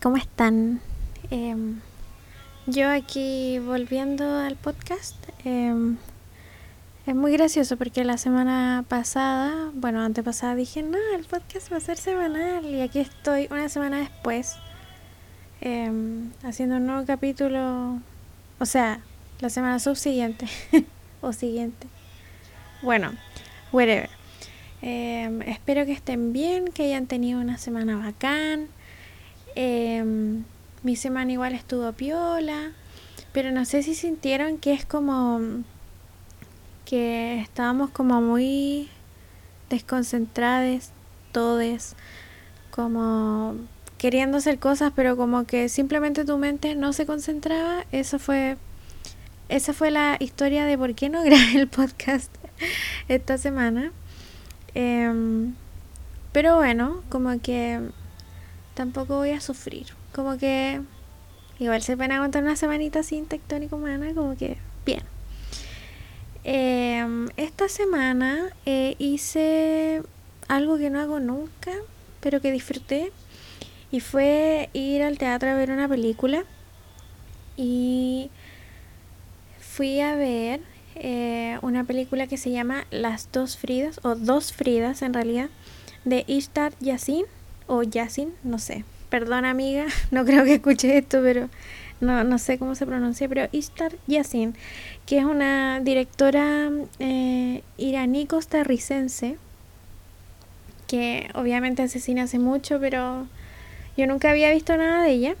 [0.00, 0.80] ¿cómo están?
[1.30, 1.80] Em,
[2.66, 5.16] yo aquí volviendo al podcast.
[5.44, 5.96] Em,
[7.04, 11.80] es muy gracioso porque la semana pasada, bueno, antepasada dije, no, el podcast va a
[11.80, 14.54] ser semanal y aquí estoy una semana después
[15.60, 17.98] em, haciendo un nuevo capítulo,
[18.60, 19.00] o sea,
[19.40, 20.46] la semana subsiguiente
[21.20, 21.88] o siguiente.
[22.82, 23.14] Bueno,
[23.72, 24.10] whatever.
[24.80, 28.68] espero que estén bien, que hayan tenido una semana bacán.
[29.54, 30.44] Em,
[30.82, 32.72] mi semana igual estuvo piola,
[33.32, 35.40] pero no sé si sintieron que es como
[36.84, 38.88] que estábamos como muy
[39.70, 40.90] desconcentrados
[41.32, 41.94] todos,
[42.70, 43.56] como
[43.98, 47.84] queriendo hacer cosas, pero como que simplemente tu mente no se concentraba.
[47.92, 48.56] Eso fue
[49.48, 52.34] esa fue la historia de por qué no grabé el podcast
[53.08, 53.92] esta semana.
[54.74, 55.54] Em,
[56.32, 57.80] pero bueno, como que
[58.74, 59.86] tampoco voy a sufrir.
[60.14, 60.80] Como que
[61.58, 65.02] igual se van a aguantar una semanita sin tectónico humana, como que bien.
[66.44, 70.02] Em, esta semana eh, hice
[70.48, 71.72] algo que no hago nunca,
[72.20, 73.12] pero que disfruté.
[73.90, 76.44] Y fue ir al teatro a ver una película.
[77.56, 78.30] Y
[79.60, 80.60] fui a ver
[80.96, 85.48] eh, una película que se llama Las dos Fridas, o Dos Fridas en realidad,
[86.04, 87.26] de Ishtar Yassin
[87.66, 88.84] o Yasin, no sé.
[89.08, 91.48] Perdón amiga, no creo que escuche esto, pero
[92.00, 94.54] no, no sé cómo se pronuncia, pero Ishtar Yasin,
[95.06, 99.38] que es una directora eh, iraní costarricense,
[100.88, 103.26] que obviamente asesina hace mucho, pero
[103.96, 105.36] yo nunca había visto nada de ella.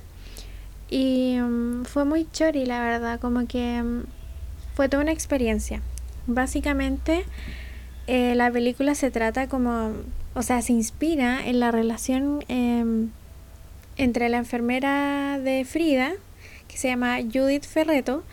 [0.88, 4.04] Y mm, fue muy chori, la verdad, como que mm,
[4.74, 5.80] fue toda una experiencia.
[6.26, 7.24] Básicamente,
[8.06, 9.92] eh, la película se trata como
[10.34, 13.10] o sea, se inspira en la relación em,
[13.96, 16.12] entre la enfermera de Frida,
[16.68, 18.24] que se llama Judith Ferreto,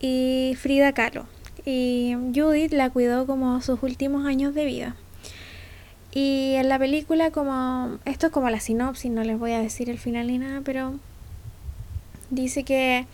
[0.00, 1.26] y Frida Kahlo.
[1.66, 4.96] Y Judith la cuidó como sus últimos años de vida.
[6.12, 7.98] Y en la película, como.
[8.04, 10.94] Esto es como la sinopsis, no les voy a decir el final ni nada, pero.
[12.30, 13.06] Dice que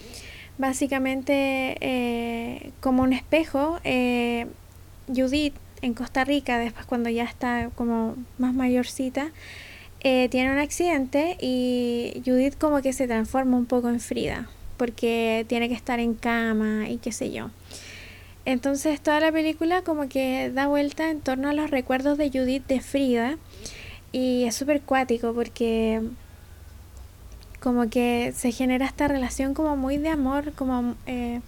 [0.59, 4.47] básicamente, eh, como un espejo, eh,
[5.09, 9.31] Judith en Costa Rica, después cuando ya está como más mayorcita,
[10.03, 15.45] eh, tiene un accidente y Judith como que se transforma un poco en Frida, porque
[15.49, 17.51] tiene que estar en cama y qué sé yo.
[18.47, 22.67] Entonces toda la película como que da vuelta en torno a los recuerdos de Judith
[22.67, 23.37] de Frida
[24.13, 26.01] y es súper cuático porque
[27.61, 31.43] como que se genera esta relación como muy de amor, como eh,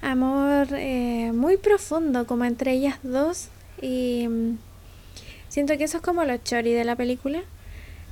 [0.00, 3.50] amor eh, muy profundo como entre ellas dos
[3.82, 4.58] y mm,
[5.48, 7.42] siento que eso es como lo chori de la película.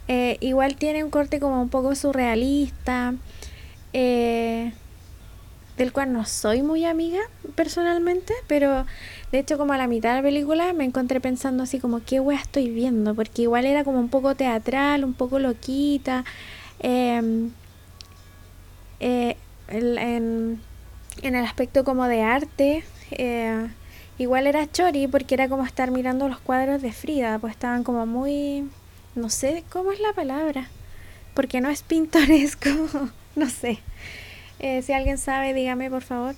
[0.08, 3.14] Eh, igual tiene un corte como un poco surrealista,
[3.92, 4.72] eh,
[5.76, 7.20] del cual no soy muy amiga
[7.54, 8.86] personalmente, pero
[9.32, 12.20] de hecho como a la mitad de la película me encontré pensando así como qué
[12.20, 16.24] wea estoy viendo, porque igual era como un poco teatral, un poco loquita.
[16.80, 17.52] Em,
[18.98, 19.36] eh,
[19.68, 20.60] en,
[21.22, 22.84] en, el aspecto como de arte,
[24.20, 28.04] Igual era chori porque era como estar mirando los cuadros de Frida, pues estaban como
[28.04, 28.68] muy...
[29.14, 30.68] no sé cómo es la palabra,
[31.32, 32.68] porque no es pintoresco,
[33.34, 33.78] no sé.
[34.58, 36.34] Eh, si alguien sabe, dígame por favor.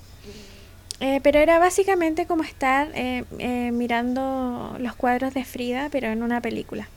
[1.01, 3.25] Eh, pero era básicamente como estar eh,
[3.73, 6.87] mirando los cuadros de Frida, pero en una película.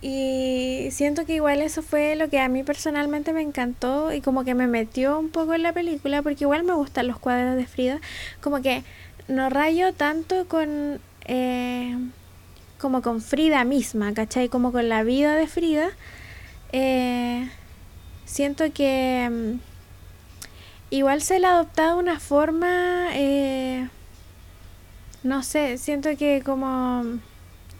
[0.00, 4.44] Y siento que igual eso fue lo que a mí personalmente me encantó y como
[4.44, 7.66] que me metió un poco en la película, porque igual me gustan los cuadros de
[7.66, 8.00] Frida,
[8.40, 8.84] como que
[9.28, 11.96] no rayo tanto con eh,
[12.78, 14.48] como con Frida misma, ¿cachai?
[14.48, 15.90] Como con la vida de Frida.
[16.72, 17.48] Eh,
[18.24, 19.60] siento que mm,
[20.90, 23.88] igual se le ha adoptado una forma, eh,
[25.22, 27.04] no sé, siento que como,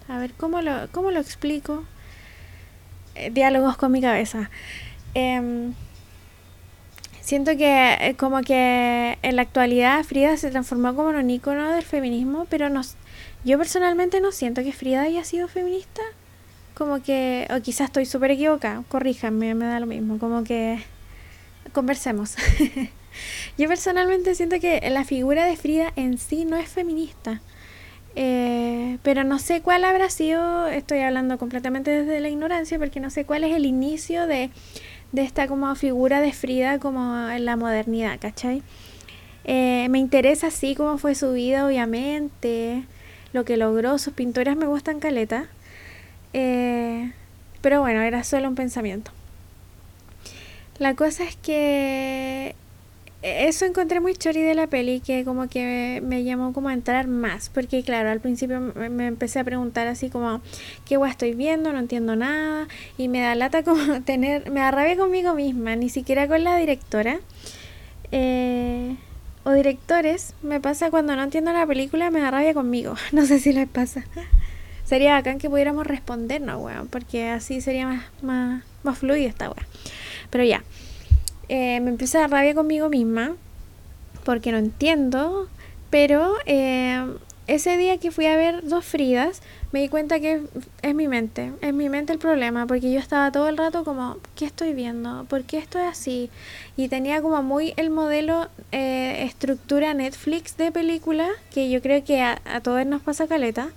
[0.09, 1.85] a ver, ¿cómo lo, cómo lo explico?
[3.33, 4.49] diálogos con mi cabeza.
[7.29, 11.73] Siento que eh, como que en la actualidad Frida se transformó como en un icono
[11.73, 12.81] del feminismo, pero no,
[13.45, 16.01] yo personalmente no siento que Frida haya sido feminista.
[16.73, 20.79] Como que, o quizás estoy súper equivocada, corríjanme, me da lo mismo, como que
[21.75, 22.35] conversemos.
[23.59, 27.43] yo personalmente siento que la figura de Frida en sí no es feminista.
[28.17, 33.11] Eh, pero no sé cuál habrá sido, estoy hablando completamente desde la ignorancia, porque no
[33.11, 34.49] sé cuál es el inicio de
[35.13, 38.63] de esta como figura de Frida como en la modernidad, ¿cachai?
[39.45, 42.85] Eh, me interesa así cómo fue su vida, obviamente,
[43.33, 45.47] lo que logró, sus pinturas me gustan caleta.
[46.35, 47.13] Eh,
[47.63, 49.11] pero bueno, era solo un pensamiento.
[50.79, 52.55] La cosa es que
[53.23, 57.09] eso encontré muy chori de la peli que como que me llamó como a entrar
[57.09, 60.41] más porque claro al principio me, empecé a preguntar así como
[60.85, 64.71] qué guay estoy viendo no entiendo nada y me da lata como tener me da
[64.71, 67.19] rabia conmigo misma ni siquiera con la directora
[68.13, 68.97] eh,
[69.43, 73.41] o directores me pasa cuando no entiendo la película me da rabia conmigo no sé
[73.41, 74.05] si les pasa.
[74.85, 79.67] Sería bacán que pudiéramos respondernos weón porque así sería más más, más fluido esta weón
[80.31, 80.63] pero ya
[81.49, 83.37] eh, me empieza a dar rabia conmigo misma
[84.25, 85.49] porque no entiendo,
[85.91, 87.03] pero eh,
[87.47, 89.41] ese día que fui a ver dos Fridas,
[89.73, 90.43] me di cuenta que
[90.83, 94.19] es mi mente, es mi mente el problema, porque yo estaba todo el rato como,
[94.37, 95.25] ¿qué estoy viendo?
[95.31, 96.31] ¿Por qué esto es así?
[96.77, 102.21] Y tenía como muy el modelo eh, estructura Netflix de película, que yo creo que
[102.21, 103.71] a, a todos nos pasa caleta.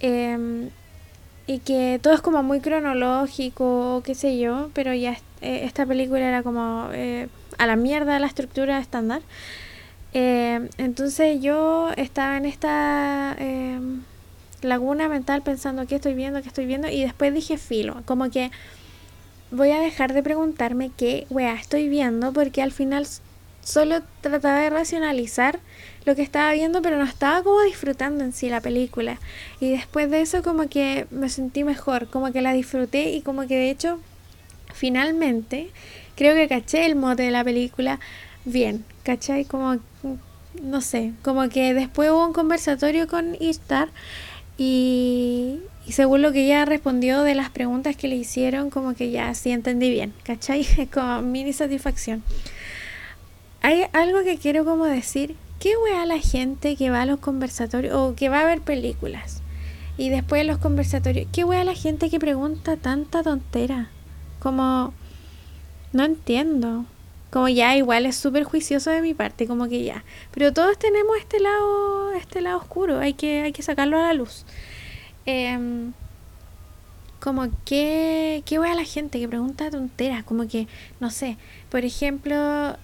[0.00, 0.70] Em,
[1.48, 6.20] y que todo es como muy cronológico, qué sé yo, pero ya eh, esta película
[6.20, 9.22] era como eh, a la mierda la estructura estándar.
[10.12, 13.34] Eh, entonces yo estaba en esta
[14.60, 18.50] laguna mental pensando qué estoy viendo, qué estoy viendo, y después dije filo, como que
[19.50, 23.06] voy a dejar de preguntarme qué wea estoy viendo, porque al final
[23.68, 25.60] solo trataba de racionalizar
[26.06, 29.20] lo que estaba viendo, pero no estaba como disfrutando en sí la película.
[29.60, 33.46] Y después de eso como que me sentí mejor, como que la disfruté y como
[33.46, 34.00] que de hecho
[34.72, 35.70] finalmente
[36.16, 38.00] creo que caché el mote de la película
[38.46, 39.44] bien, ¿cachai?
[39.44, 39.76] Como,
[40.62, 43.90] no sé, como que después hubo un conversatorio con Istar
[44.56, 49.10] y, y según lo que ella respondió de las preguntas que le hicieron, como que
[49.10, 50.66] ya sí entendí bien, ¿cachai?
[50.92, 52.22] como mini satisfacción.
[53.62, 57.92] Hay algo que quiero como decir ¿Qué wea la gente que va a los conversatorios
[57.92, 59.42] o que va a ver películas?
[59.96, 63.90] Y después de los conversatorios, ¿qué wea la gente que pregunta tanta tontera?
[64.38, 64.94] Como,
[65.92, 66.84] no entiendo.
[67.32, 70.04] Como ya, igual es súper juicioso de mi parte, como que ya.
[70.32, 74.14] Pero todos tenemos este lado, este lado oscuro, hay que, hay que sacarlo a la
[74.14, 74.46] luz.
[75.26, 75.92] Em,
[77.18, 80.22] como que, ¿qué wea la gente que pregunta tonteras?
[80.22, 80.68] Como que,
[81.00, 81.36] no sé,
[81.68, 82.76] por ejemplo,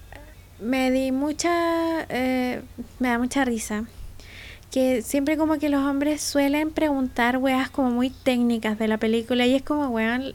[0.59, 2.61] me di mucha, eh,
[2.99, 3.85] me da mucha risa.
[4.71, 9.45] Que siempre como que los hombres suelen preguntar weas como muy técnicas de la película
[9.45, 10.33] y es como, weón,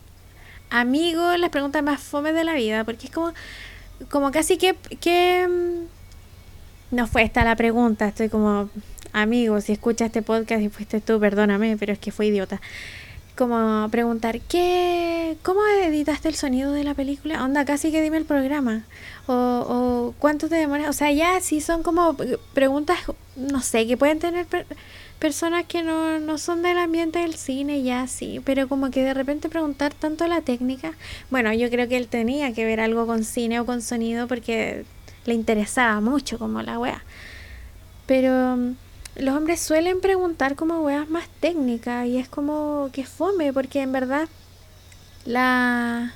[0.71, 3.33] amigo, las preguntas más fome de la vida, porque es como,
[4.11, 8.71] como casi que, que, mm, no fue esta la pregunta, estoy como,
[9.13, 12.61] amigo, si escuchas este podcast y fuiste tú, perdóname, pero es que fue idiota
[13.41, 17.43] como preguntar, ¿qué, ¿cómo editaste el sonido de la película?
[17.43, 18.83] Onda, casi que dime el programa.
[19.32, 20.91] O, o ¿cuánto te demora?
[20.91, 22.17] O sea, ya sí son como
[22.53, 22.99] preguntas,
[23.37, 24.44] no sé, que pueden tener
[25.21, 29.14] personas que no, no son del ambiente del cine, ya sí, pero como que de
[29.14, 30.95] repente preguntar tanto la técnica.
[31.31, 34.85] Bueno, yo creo que él tenía que ver algo con cine o con sonido porque
[35.26, 37.05] le interesaba mucho como la wea.
[38.07, 38.57] Pero
[39.14, 43.93] los hombres suelen preguntar como weas más técnicas y es como que fome porque en
[43.93, 44.28] verdad
[45.25, 46.14] la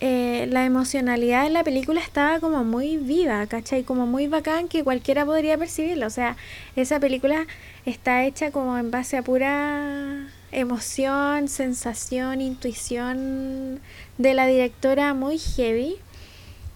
[0.00, 3.82] eh, la emocionalidad de la película estaba como muy viva, ¿cachai?
[3.82, 6.06] Como muy bacán que cualquiera podría percibirlo.
[6.06, 6.36] O sea,
[6.76, 7.46] esa película
[7.86, 13.80] está hecha como en base a pura emoción, sensación, intuición
[14.18, 15.96] de la directora muy heavy.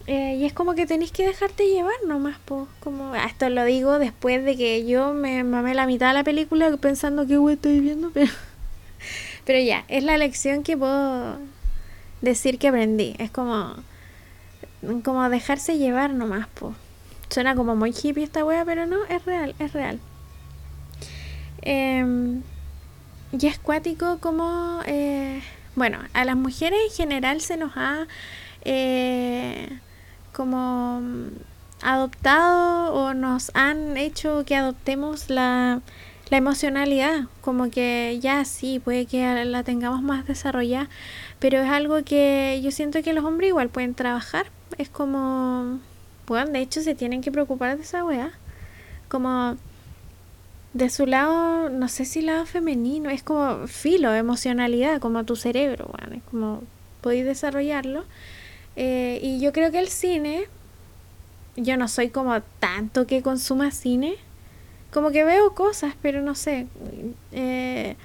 [0.06, 2.68] Eh, y es como que tenéis que dejarte llevar nomás, pues.
[2.80, 6.24] Como, ah, esto lo digo después de que yo me mamé la mitad de la
[6.24, 8.32] película pensando que estoy viendo, pero.
[9.44, 11.38] Pero ya, es la lección que puedo
[12.20, 13.14] decir que aprendí.
[13.18, 13.74] Es como.
[15.04, 16.74] Como dejarse llevar nomás, pues.
[17.28, 20.00] Suena como muy hippie esta wea, pero no, es real, es real.
[21.62, 22.42] Em,
[23.32, 24.80] y es cuático como.
[24.86, 25.42] Eh,
[25.76, 28.06] bueno, a las mujeres en general se nos ha.
[28.64, 29.78] Eh,
[30.32, 31.02] como
[31.82, 35.80] adoptado o nos han hecho que adoptemos la,
[36.30, 40.88] la emocionalidad, como que ya sí, puede que la tengamos más desarrollada,
[41.40, 44.46] pero es algo que yo siento que los hombres igual pueden trabajar,
[44.78, 45.80] es como,
[46.26, 48.30] bueno, de hecho se tienen que preocupar de esa weá,
[49.08, 49.56] como
[50.74, 55.90] de su lado, no sé si lado femenino, es como filo, emocionalidad, como tu cerebro,
[55.98, 56.62] bueno, es como
[57.00, 58.04] podéis desarrollarlo
[58.76, 60.44] eh, y yo creo que el cine,
[61.56, 64.14] yo no soy como tanto que consuma cine,
[64.92, 66.66] como que veo cosas, pero no sé.
[67.32, 67.96] Eh,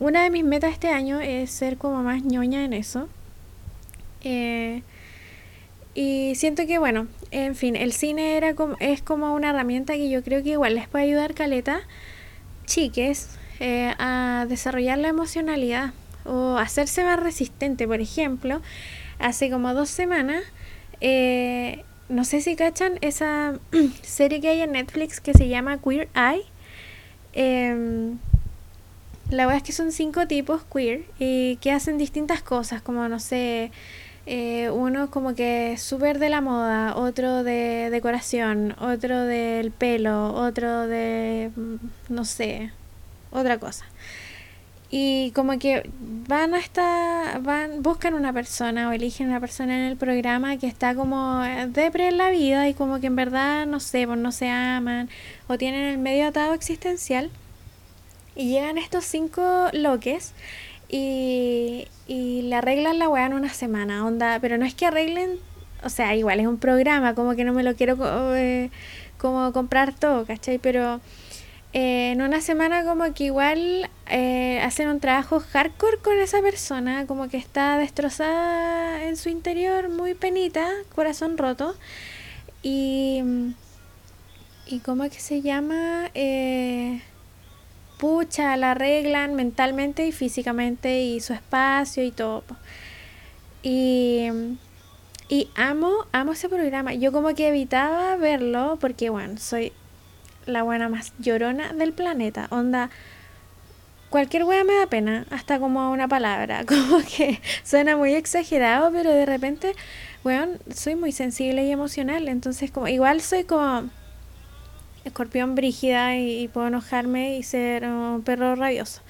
[0.00, 3.08] una de mis metas este año es ser como más ñoña en eso.
[4.22, 4.82] Eh,
[5.94, 10.10] y siento que, bueno, en fin, el cine era como, es como una herramienta que
[10.10, 11.80] yo creo que igual les puede ayudar, Caleta,
[12.66, 15.92] chiques, a desarrollar la emocionalidad
[16.24, 17.86] o hacerse más resistente.
[17.86, 18.60] Por ejemplo,
[19.18, 20.42] hace como dos semanas,
[21.00, 23.58] eh, no sé si cachan esa
[24.02, 26.44] serie que hay en Netflix que se llama Queer Eye.
[27.32, 28.18] Em,
[29.30, 33.20] la verdad es que son cinco tipos queer y que hacen distintas cosas, como no
[33.20, 33.70] sé,
[34.26, 40.86] eh, uno como que súper de la moda, otro de decoración, otro del pelo, otro
[40.86, 41.76] de, mm,
[42.08, 42.70] no sé,
[43.30, 43.86] otra cosa.
[44.92, 45.88] Y como que
[46.28, 50.94] van hasta, van, buscan una persona o eligen una persona en el programa que está
[50.96, 54.48] como depre en la vida y como que en verdad, no sé, pues no se
[54.48, 55.08] aman
[55.46, 57.30] o tienen el medio atado existencial.
[58.40, 60.32] Y llegan estos cinco loques
[60.88, 65.38] y, y le arreglan la weá en una semana, onda, pero no es que arreglen,
[65.84, 67.98] o sea, igual es un programa, como que no me lo quiero
[68.34, 68.70] eh,
[69.18, 70.56] como comprar todo, ¿cachai?
[70.56, 71.02] Pero
[71.74, 77.06] eh, en una semana como que igual eh, hacen un trabajo hardcore con esa persona,
[77.06, 81.76] como que está destrozada en su interior, muy penita, corazón roto.
[82.62, 83.22] Y,
[84.64, 86.10] y ¿cómo es que se llama?
[86.14, 87.02] Eh,
[88.00, 92.44] pucha, la arreglan mentalmente y físicamente y su espacio y todo.
[93.62, 94.28] Y,
[95.28, 96.94] y amo, amo ese programa.
[96.94, 99.72] Yo como que evitaba verlo porque, bueno, soy
[100.46, 102.48] la buena más llorona del planeta.
[102.50, 102.88] Onda,
[104.08, 106.64] cualquier wea me da pena, hasta como una palabra.
[106.66, 109.74] Como que suena muy exagerado, pero de repente,
[110.24, 112.28] weón, soy muy sensible y emocional.
[112.28, 113.90] Entonces, como igual soy como
[115.04, 119.02] escorpión brígida y, puedo enojarme y ser un perro rabioso.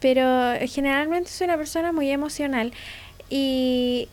[0.00, 2.72] Pero generalmente soy una persona muy emocional.
[3.30, 4.08] Y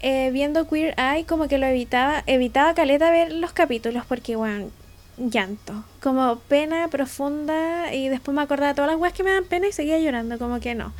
[0.00, 4.70] eh, viendo Queer Eye, como que lo evitaba, evitaba caleta ver los capítulos, porque, bueno,
[5.18, 9.44] llanto, como pena profunda y después me acordaba de todas las weas que me dan
[9.44, 10.92] pena y seguía llorando, como que no.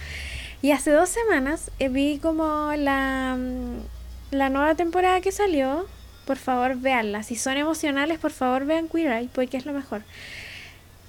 [0.61, 5.87] Y hace dos semanas eh, vi como la, mm, la nueva temporada que salió,
[6.29, 10.03] por favor veanla, si son emocionales por favor vean Queer Eye porque es lo mejor.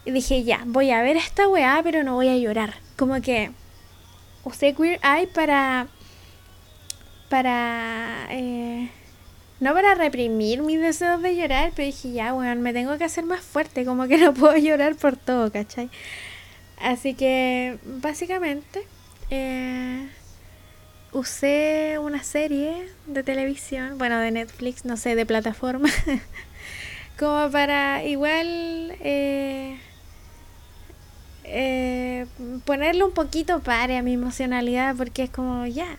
[0.06, 3.52] Y dije ya, voy a ver esta wea pero no voy a llorar, como que
[4.46, 5.88] usé Queer Eye para...
[7.28, 8.28] para...
[8.30, 8.90] Eh,
[9.60, 13.26] no para reprimir mis deseos de llorar, pero dije, ya, weón, me tengo que hacer
[13.26, 15.90] más fuerte, como que no puedo llorar por todo, ¿cachai?
[16.82, 18.88] Así que, básicamente,
[19.30, 20.08] eh,
[21.12, 25.90] usé una serie de televisión, bueno, de Netflix, no sé, de plataforma,
[27.20, 28.48] como para igual
[29.00, 29.78] eh,
[31.44, 32.26] eh,
[32.66, 35.98] ponerle un poquito pare a mi emocionalidad, porque es como, ya,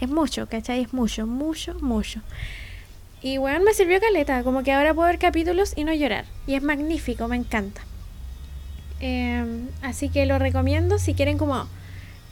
[0.00, 0.82] es mucho, ¿cachai?
[0.82, 2.20] Es mucho, mucho, mucho.
[3.22, 6.26] Y bueno, me sirvió caleta, como que ahora puedo ver capítulos y no llorar.
[6.46, 7.80] Y es magnífico, me encanta.
[9.00, 11.66] Em, así que lo recomiendo si quieren como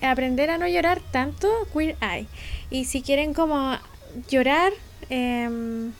[0.02, 2.26] aprender a no llorar tanto, Queer Eye.
[2.71, 3.76] Y si quieren como
[4.28, 4.73] llorar,
[5.11, 5.92] em,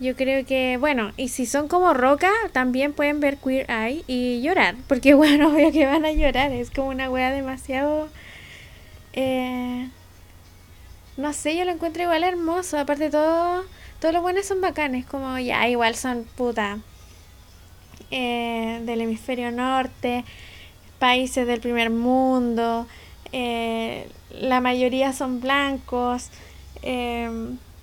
[0.00, 4.42] yo creo que, bueno, y si son como roca, también pueden ver Queer Eye y
[4.42, 4.76] llorar.
[4.88, 8.08] Porque bueno, obvio que van a llorar, es como una wea demasiado...
[9.12, 9.88] Eh,
[11.16, 12.78] no sé, yo lo encuentro igual hermoso.
[12.78, 13.64] Aparte, todo,
[14.00, 15.06] todos los buenos son bacanes.
[15.06, 16.78] Como ya, igual son puta.
[18.10, 20.24] Eh, del hemisferio norte,
[20.98, 22.86] países del primer mundo.
[23.32, 26.30] Eh, la mayoría son blancos.
[26.82, 27.28] Eh,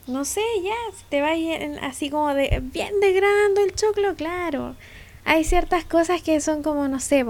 [0.07, 0.75] no sé, ya,
[1.09, 1.37] te vas
[1.81, 4.75] así como de bien degradando el choclo, claro.
[5.25, 7.23] Hay ciertas cosas que son como, no sé,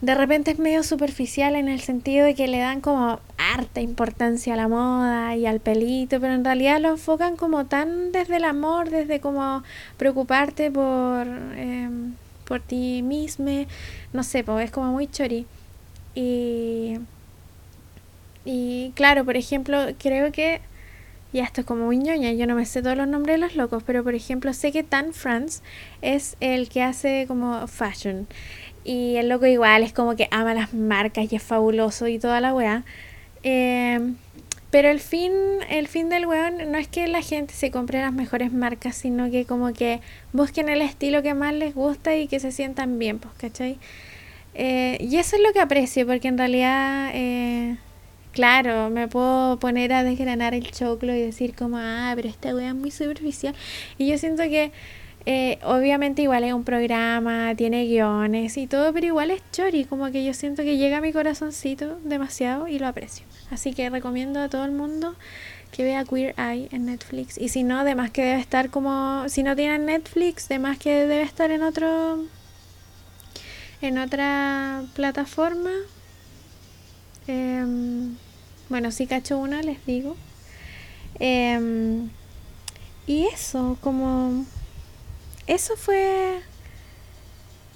[0.00, 4.54] de repente es medio superficial en el sentido de que le dan como harta importancia
[4.54, 8.44] a la moda y al pelito, pero en realidad lo enfocan como tan desde el
[8.44, 9.62] amor, desde como
[9.98, 11.26] preocuparte por,
[11.56, 12.14] em,
[12.50, 13.64] por ti mismo,
[14.12, 15.46] no sé, pues es como muy chori.
[16.16, 16.96] Y,
[18.44, 20.60] y claro, por ejemplo, creo que,
[21.32, 23.54] ya esto es como muy ñoña, yo no me sé todos los nombres de los
[23.54, 25.62] locos, pero por ejemplo sé que Tan France
[26.02, 28.26] es el que hace como fashion.
[28.82, 32.40] Y el loco igual es como que ama las marcas y es fabuloso y toda
[32.40, 32.82] la weá.
[33.44, 34.16] Em,
[34.70, 35.32] pero el fin,
[35.68, 39.30] el fin del weón no es que la gente se compre las mejores marcas, sino
[39.30, 40.00] que como que
[40.32, 43.78] busquen el estilo que más les gusta y que se sientan bien, pues, ¿cachai?
[44.54, 47.76] Eh, y eso es lo que aprecio, porque en realidad, eh,
[48.32, 52.68] claro, me puedo poner a desgranar el choclo y decir como, ah, pero esta weá
[52.68, 53.54] es muy superficial.
[53.98, 54.72] Y yo siento que
[55.26, 60.10] eh, obviamente igual es un programa, tiene guiones y todo, pero igual es chori, como
[60.10, 63.29] que yo siento que llega a mi corazoncito demasiado y lo aprecio.
[63.50, 65.14] Así que recomiendo a todo el mundo
[65.72, 67.38] que vea Queer Eye en Netflix.
[67.38, 71.22] Y si no, además que debe estar como, si no tienen Netflix, además que debe
[71.22, 72.24] estar en otro,
[73.80, 75.70] en otra plataforma.
[77.26, 78.16] Em,
[78.68, 80.16] bueno, si cacho una, les digo.
[81.18, 82.08] Em,
[83.06, 84.44] y eso, como...
[85.46, 86.40] Eso fue...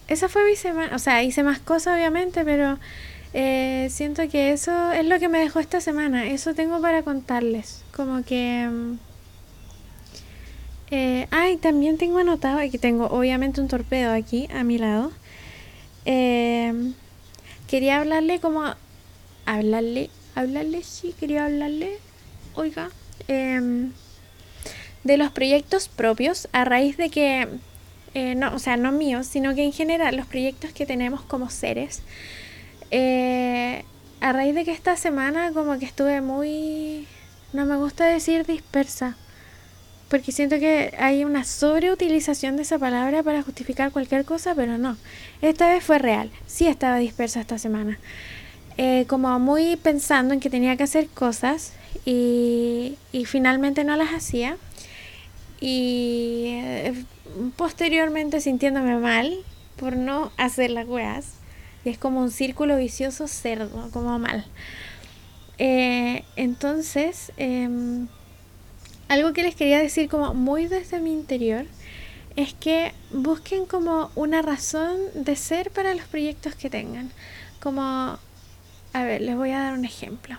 [0.07, 0.95] Esa fue mi semana.
[0.95, 2.79] O sea, hice más cosas obviamente, pero
[3.37, 6.27] eh, siento que eso es lo que me dejó esta semana.
[6.27, 7.83] Eso tengo para contarles.
[7.95, 8.63] Como que...
[8.63, 8.99] Em,
[10.93, 15.11] eh, ay, también tengo anotado, aquí tengo obviamente un torpedo aquí a mi lado.
[16.05, 16.95] Em,
[17.67, 18.63] quería hablarle como...
[19.47, 21.99] Hablarle, hablarle, sí, quería hablarle.
[22.55, 22.91] Oiga.
[23.27, 23.91] Em,
[25.03, 27.49] de los proyectos propios a raíz de que,
[28.15, 31.51] eh, no, o sea, no míos, sino que en general los proyectos que tenemos como
[31.51, 32.03] seres.
[32.91, 33.85] Eh,
[34.21, 37.07] a raíz de que esta semana como que estuve muy,
[37.53, 39.17] no me gusta decir dispersa,
[40.09, 44.97] porque siento que hay una sobreutilización de esa palabra para justificar cualquier cosa, pero no.
[45.43, 46.31] Esta vez fue real.
[46.47, 47.99] Sí estaba dispersa esta semana.
[48.77, 51.73] Eh, como muy pensando en que tenía que hacer cosas
[52.05, 54.57] y, y finalmente no las hacía.
[55.61, 57.05] Y eh,
[57.57, 59.35] posteriormente sintiéndome mal
[59.77, 61.35] por no hacer las weas.
[61.85, 64.45] Es como un círculo vicioso cerdo, como mal.
[65.59, 68.09] Eh, entonces, em,
[69.09, 71.67] algo que les quería decir como muy desde mi interior
[72.37, 77.13] es que busquen como una razón de ser para los proyectos que tengan.
[77.61, 80.39] Como, a ver, les voy a dar un ejemplo.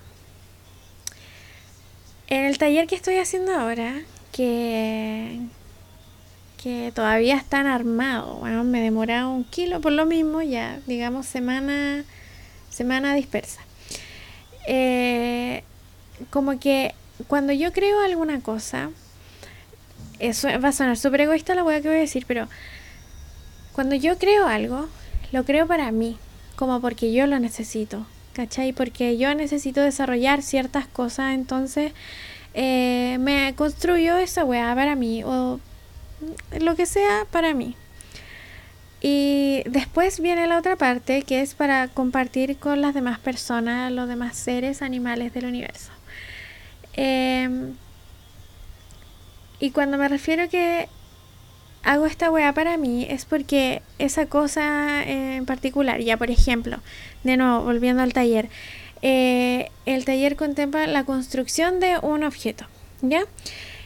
[2.28, 5.40] En el taller que estoy haciendo ahora, que,
[6.66, 12.04] que todavía están armados, bueno, me demora un kilo por lo mismo, ya, digamos, semana,
[12.72, 13.62] semana dispersa.
[14.66, 15.64] Eh,
[16.32, 16.96] como que
[17.28, 18.90] cuando yo creo alguna cosa,
[20.18, 22.48] eso va a sonar súper egoísta la hueá que voy a decir, pero
[23.74, 24.90] cuando yo creo algo,
[25.32, 26.18] lo creo para mí,
[26.56, 28.74] como porque yo lo necesito, ¿cachai?
[28.74, 31.92] Porque yo necesito desarrollar ciertas cosas, entonces
[32.56, 35.60] eh, me construyo esa weá para mí, o
[36.60, 37.76] lo que sea para mí.
[39.02, 44.08] Y después viene la otra parte que es para compartir con las demás personas, los
[44.08, 45.92] demás seres, animales del universo.
[46.94, 47.76] Em,
[49.60, 50.88] y cuando me refiero que
[51.84, 56.80] hago esta weá para mí es porque esa cosa en particular, ya por ejemplo,
[57.24, 58.50] de nuevo, volviendo al taller,
[59.02, 62.66] eh, el taller contempla la construcción de un objeto,
[63.02, 63.22] ¿ya?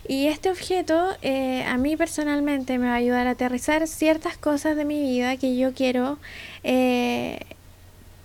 [0.10, 4.76] Y este objeto eh, a mí personalmente me va a ayudar a aterrizar ciertas cosas
[4.76, 6.18] de mi vida que yo quiero,
[6.64, 7.42] eh,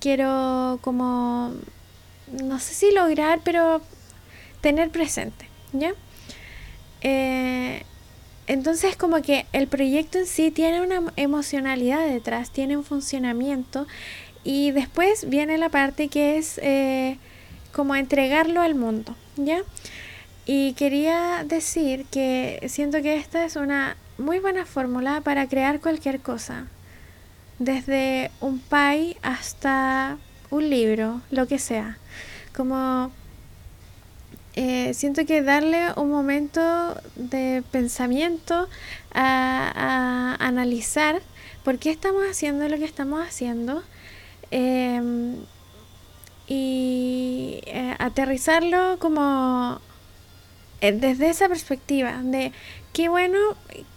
[0.01, 1.53] quiero como,
[2.43, 3.83] no sé si lograr, pero
[4.63, 5.93] tener presente, ¿ya?
[7.03, 7.83] Eh,
[8.47, 13.87] entonces como que el proyecto en sí tiene una emocionalidad detrás, tiene un funcionamiento
[14.43, 16.59] y después viene la parte que es
[17.73, 19.61] como entregarlo al mundo, ¿ya?
[20.47, 26.21] Y quería decir que siento que esta es una muy buena fórmula para crear cualquier
[26.21, 26.67] cosa,
[27.59, 30.19] desde un pie hasta
[30.51, 31.99] un libro, lo que sea.
[32.55, 33.11] Como
[34.55, 36.61] eh, siento que darle un momento
[37.17, 38.69] de pensamiento
[39.13, 41.23] a, analizar
[41.65, 43.83] por qué estamos haciendo lo que estamos haciendo
[44.51, 45.37] em,
[46.47, 49.81] y eh, aterrizarlo como
[50.93, 52.53] desde esa perspectiva de
[52.93, 53.39] qué bueno,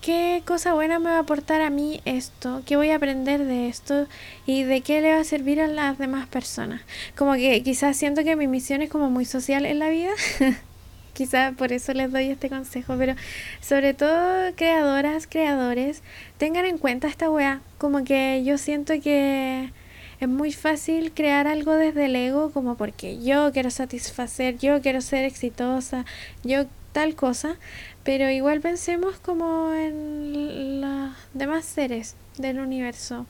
[0.01, 3.67] qué cosa buena me va a aportar a mí esto, qué voy a aprender de
[3.67, 4.07] esto
[4.45, 6.81] y de qué le va a servir a las demás personas.
[7.15, 10.11] Como que quizás siento que mi misión es como muy social en la vida.
[11.13, 13.15] quizás por eso les doy este consejo, pero
[13.59, 16.03] sobre todo creadoras, creadores,
[16.37, 17.61] tengan en cuenta esta weá.
[17.77, 19.71] Como que yo siento que
[20.19, 25.01] es muy fácil crear algo desde el ego, como porque yo quiero satisfacer, yo quiero
[25.01, 26.05] ser exitosa,
[26.43, 27.57] yo tal cosa,
[28.03, 33.27] pero igual pensemos como en los demás seres del universo.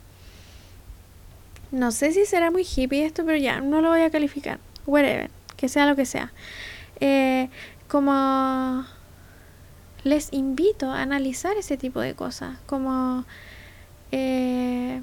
[1.72, 4.60] No sé si será muy hippie esto, pero ya, no lo voy a calificar.
[4.86, 6.32] Whatever, que sea lo que sea.
[7.02, 7.50] Eh,
[7.90, 8.86] como
[10.04, 12.58] les invito a analizar ese tipo de cosas.
[12.66, 13.26] Como
[14.14, 15.02] eh,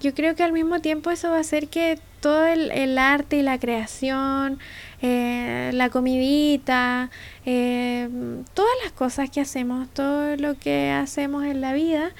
[0.00, 3.42] yo creo que al mismo tiempo eso va a hacer que todo el, arte y
[3.42, 4.58] la creación,
[5.00, 7.10] eh, la comidita,
[7.44, 8.08] eh,
[8.54, 12.10] todas las cosas que hacemos, todo lo que hacemos en la vida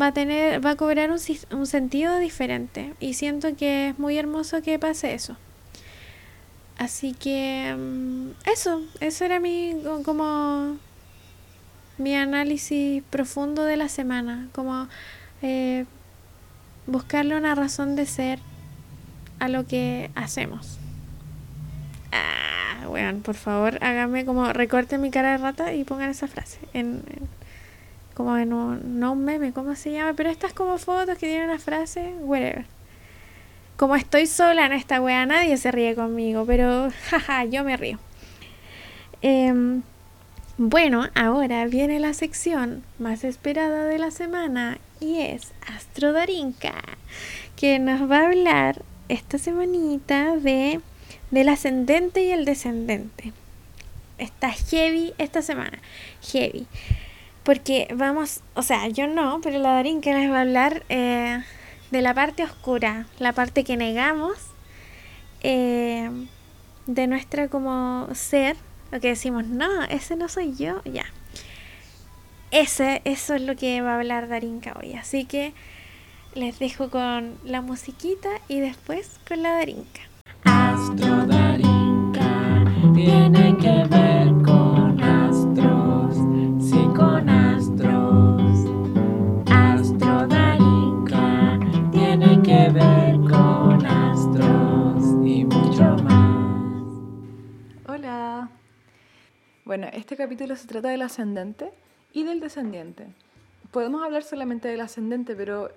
[0.00, 1.18] va a tener, va a cobrar un,
[1.52, 5.36] un sentido diferente y siento que es muy hermoso que pase eso.
[6.78, 10.76] Así que mm, eso, eso era mi como
[11.98, 14.88] mi análisis profundo de la semana, como
[15.42, 15.84] eh,
[16.86, 18.38] buscarle una razón de ser
[19.38, 20.78] a lo que hacemos.
[22.12, 26.58] Ah, weón, por favor, hágame como recorte mi cara de rata y pongan esa frase
[26.74, 27.02] en,
[28.14, 30.12] como en un, no un meme, ¿cómo se llama?
[30.14, 32.66] Pero estas como fotos que tienen una frase, whatever.
[33.76, 37.98] Como estoy sola en esta wea, nadie se ríe conmigo, pero jaja, yo me río.
[39.22, 39.82] Em,
[40.58, 46.80] bueno, ahora viene la sección más esperada de la semana y es Astro Darinka,
[47.56, 50.80] que nos va a hablar esta semanita de
[51.30, 53.32] del ascendente y el descendente.
[54.18, 55.78] Está heavy esta semana,
[56.22, 56.66] heavy.
[57.42, 61.42] Porque vamos, o sea, yo no, pero la Darinka les va a hablar eh,
[61.90, 64.36] de la parte oscura, la parte que negamos
[65.42, 66.08] eh,
[66.86, 68.56] de nuestra como ser
[68.92, 71.06] lo que decimos, no, ese no soy yo, ya.
[72.52, 74.92] Ese, eso es lo que va a hablar Darinka hoy.
[74.92, 75.54] Así que
[76.34, 80.02] les dejo con la musiquita y después con la Darinka.
[80.44, 86.14] Astro Darinka tiene que ver con astros,
[86.62, 88.68] sí con astros.
[89.50, 91.58] Astro Darinka
[91.90, 96.86] tiene que ver con astros y mucho más.
[97.86, 98.50] Hola.
[99.64, 101.72] Bueno, este capítulo se trata del ascendente
[102.12, 103.06] y del descendiente.
[103.70, 105.70] Podemos hablar solamente del ascendente, pero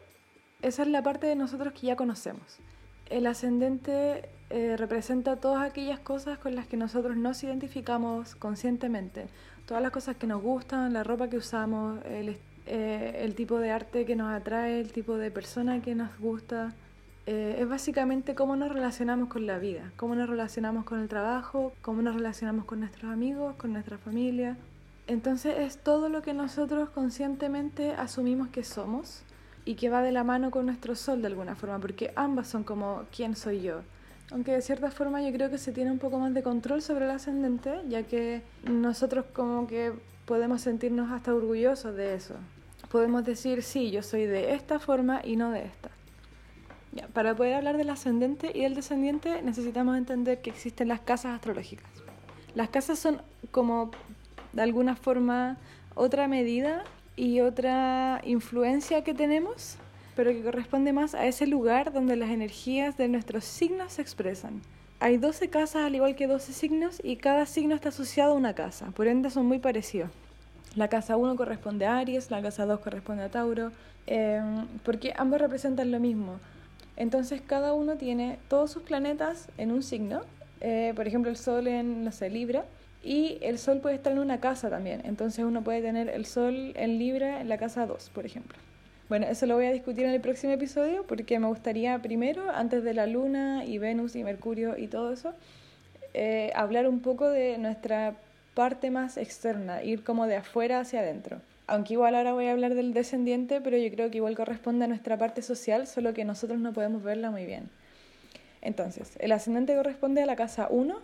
[0.62, 2.60] esa es la parte de nosotros que ya conocemos.
[3.10, 9.28] El ascendente eh, representa todas aquellas cosas con las que nosotros nos identificamos conscientemente.
[9.66, 14.06] Todas las cosas que nos gustan, la ropa que usamos, el, eh, tipo de arte
[14.06, 16.74] que nos atrae, el tipo de persona que nos gusta,
[17.28, 21.74] eh, es básicamente cómo nos relacionamos con la vida, cómo nos relacionamos con el trabajo,
[21.82, 24.58] cómo nos relacionamos con nuestros amigos, con nuestra familia.
[25.08, 29.22] Entonces es todo lo que nosotros conscientemente asumimos que somos
[29.64, 32.64] y que va de la mano con nuestro sol de alguna forma, porque ambas son
[32.64, 33.82] como quién soy yo.
[34.32, 37.06] Aunque de cierta forma yo creo que se tiene un poco más de control sobre
[37.06, 39.94] el ascendente, ya que nosotros como que
[40.26, 42.36] podemos sentirnos hasta orgullosos de eso.
[42.90, 45.92] Podemos decir, sí, yo soy de esta forma y no de esta
[47.14, 51.90] para poder hablar del ascendente y del descendiente necesitamos entender que existen las casas astrológicas.
[52.54, 53.92] Las casas son como
[54.56, 55.58] de alguna forma
[55.94, 56.84] otra medida
[57.16, 59.78] y otra influencia que tenemos,
[60.16, 64.62] pero que corresponde más a ese lugar donde las energías de nuestros signos se expresan.
[65.00, 68.56] Hay 12 casas al igual que 12 signos y cada signo está asociado a una
[68.56, 70.10] casa, por ende son muy parecidos.
[70.76, 73.72] La casa 1 corresponde a Aries, la casa 2 corresponde a Tauro,
[74.08, 74.42] eh,
[74.84, 76.40] porque ambos representan lo mismo.
[76.98, 80.22] Entonces cada uno tiene todos sus planetas en un signo,
[80.62, 82.66] eh, por ejemplo el Sol en, no sé, Libra,
[83.06, 86.74] y el Sol puede estar en una casa también, entonces uno puede tener el Sol
[86.76, 88.58] en Libra en la casa 2, por ejemplo.
[89.08, 92.84] Bueno, eso lo voy a discutir en el próximo episodio porque me gustaría primero, antes
[92.84, 95.34] de la Luna y Venus y Mercurio y todo eso,
[96.14, 98.16] eh, hablar un poco de nuestra
[98.56, 102.76] parte más externa, ir como de afuera hacia adentro aunque igual ahora voy a hablar
[102.76, 106.60] del descendiente, pero yo creo que igual corresponde a nuestra parte social, solo que nosotros
[106.60, 107.70] no podemos verla muy bien.
[108.62, 110.96] Entonces, el ascendente corresponde a la casa 1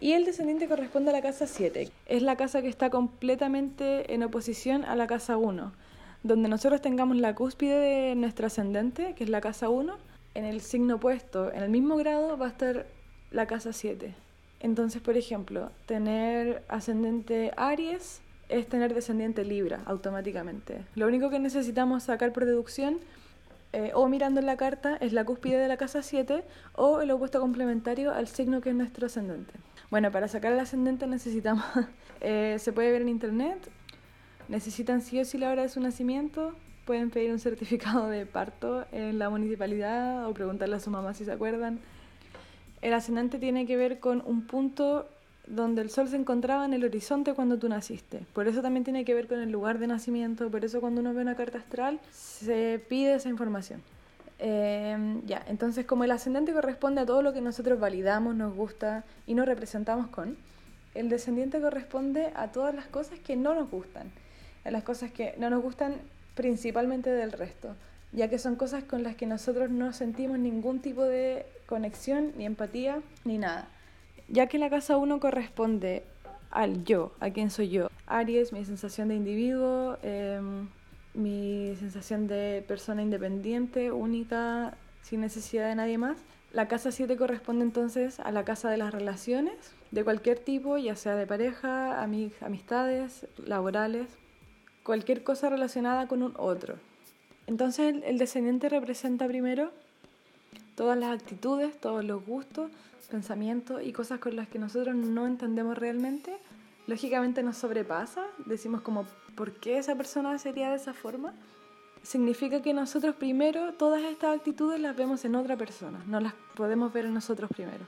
[0.00, 1.90] y el descendiente corresponde a la casa 7.
[2.06, 5.72] Es la casa que está completamente en oposición a la casa 1.
[6.22, 9.96] Donde nosotros tengamos la cúspide de nuestro ascendente, que es la casa 1,
[10.34, 12.86] en el signo opuesto, en el mismo grado, va a estar
[13.30, 14.14] la casa 7.
[14.60, 20.84] Entonces, por ejemplo, tener ascendente Aries es tener descendiente Libra automáticamente.
[20.94, 22.98] Lo único que necesitamos sacar por deducción
[23.72, 26.42] eh, o mirando en la carta es la cúspide de la casa 7
[26.74, 29.52] o el opuesto complementario al signo que es nuestro ascendente.
[29.90, 31.64] Bueno, para sacar el ascendente necesitamos,
[32.20, 33.70] eh, se puede ver en internet,
[34.48, 38.84] necesitan sí o sí la hora de su nacimiento, pueden pedir un certificado de parto
[38.92, 41.80] en la municipalidad o preguntarle a su mamá si se acuerdan.
[42.82, 45.08] El ascendente tiene que ver con un punto
[45.46, 48.26] donde el sol se encontraba en el horizonte cuando tú naciste.
[48.34, 51.14] Por eso también tiene que ver con el lugar de nacimiento, por eso cuando uno
[51.14, 53.82] ve una carta astral se pide esa información.
[54.38, 59.04] Em, ya, entonces como el ascendente corresponde a todo lo que nosotros validamos, nos gusta
[59.26, 60.36] y nos representamos con,
[60.94, 64.10] el descendiente corresponde a todas las cosas que no nos gustan,
[64.64, 65.96] a las cosas que no nos gustan
[66.34, 67.74] principalmente del resto,
[68.12, 72.46] ya que son cosas con las que nosotros no sentimos ningún tipo de conexión, ni
[72.46, 73.68] empatía, ni nada
[74.28, 76.04] ya que la casa 1 corresponde
[76.50, 77.88] al yo, a quién soy yo.
[78.06, 80.68] Aries, mi sensación de individuo, em,
[81.18, 86.16] mi sensación de persona independiente, única, sin necesidad de nadie más.
[86.52, 89.56] La casa 7 corresponde entonces a la casa de las relaciones,
[89.90, 94.06] de cualquier tipo, ya sea de pareja, amistades, laborales,
[94.82, 96.76] cualquier cosa relacionada con un otro.
[97.46, 99.72] Entonces el descendiente representa primero
[100.76, 102.70] todas las actitudes, todos los gustos,
[103.10, 106.36] pensamientos y cosas con las que nosotros no entendemos realmente,
[106.88, 111.34] lógicamente nos sobrepasa, decimos como, ¿por qué esa persona sería de esa forma?
[112.02, 116.90] Significa que nosotros primero todas estas actitudes las vemos en otra persona, no las podemos
[116.92, 117.84] ver en nosotros primero.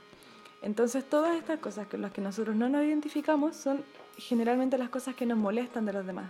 [0.61, 3.83] Entonces todas estas cosas con las que nosotros no nos identificamos son
[4.17, 6.29] generalmente las cosas que nos molestan de los demás.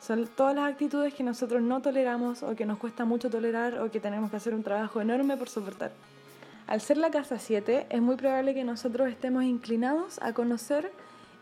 [0.00, 3.90] Son todas las actitudes que nosotros no toleramos o que nos cuesta mucho tolerar o
[3.90, 5.92] que tenemos que hacer un trabajo enorme por soportar.
[6.66, 10.90] Al ser la casa 7, es muy probable que nosotros estemos inclinados a conocer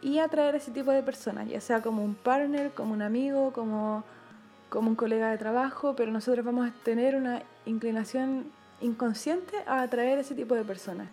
[0.00, 4.04] y atraer ese tipo de personas, ya sea como un partner, como un amigo, como,
[4.68, 8.46] como un colega de trabajo, pero nosotros vamos a tener una inclinación
[8.80, 11.08] inconsciente a atraer ese tipo de personas.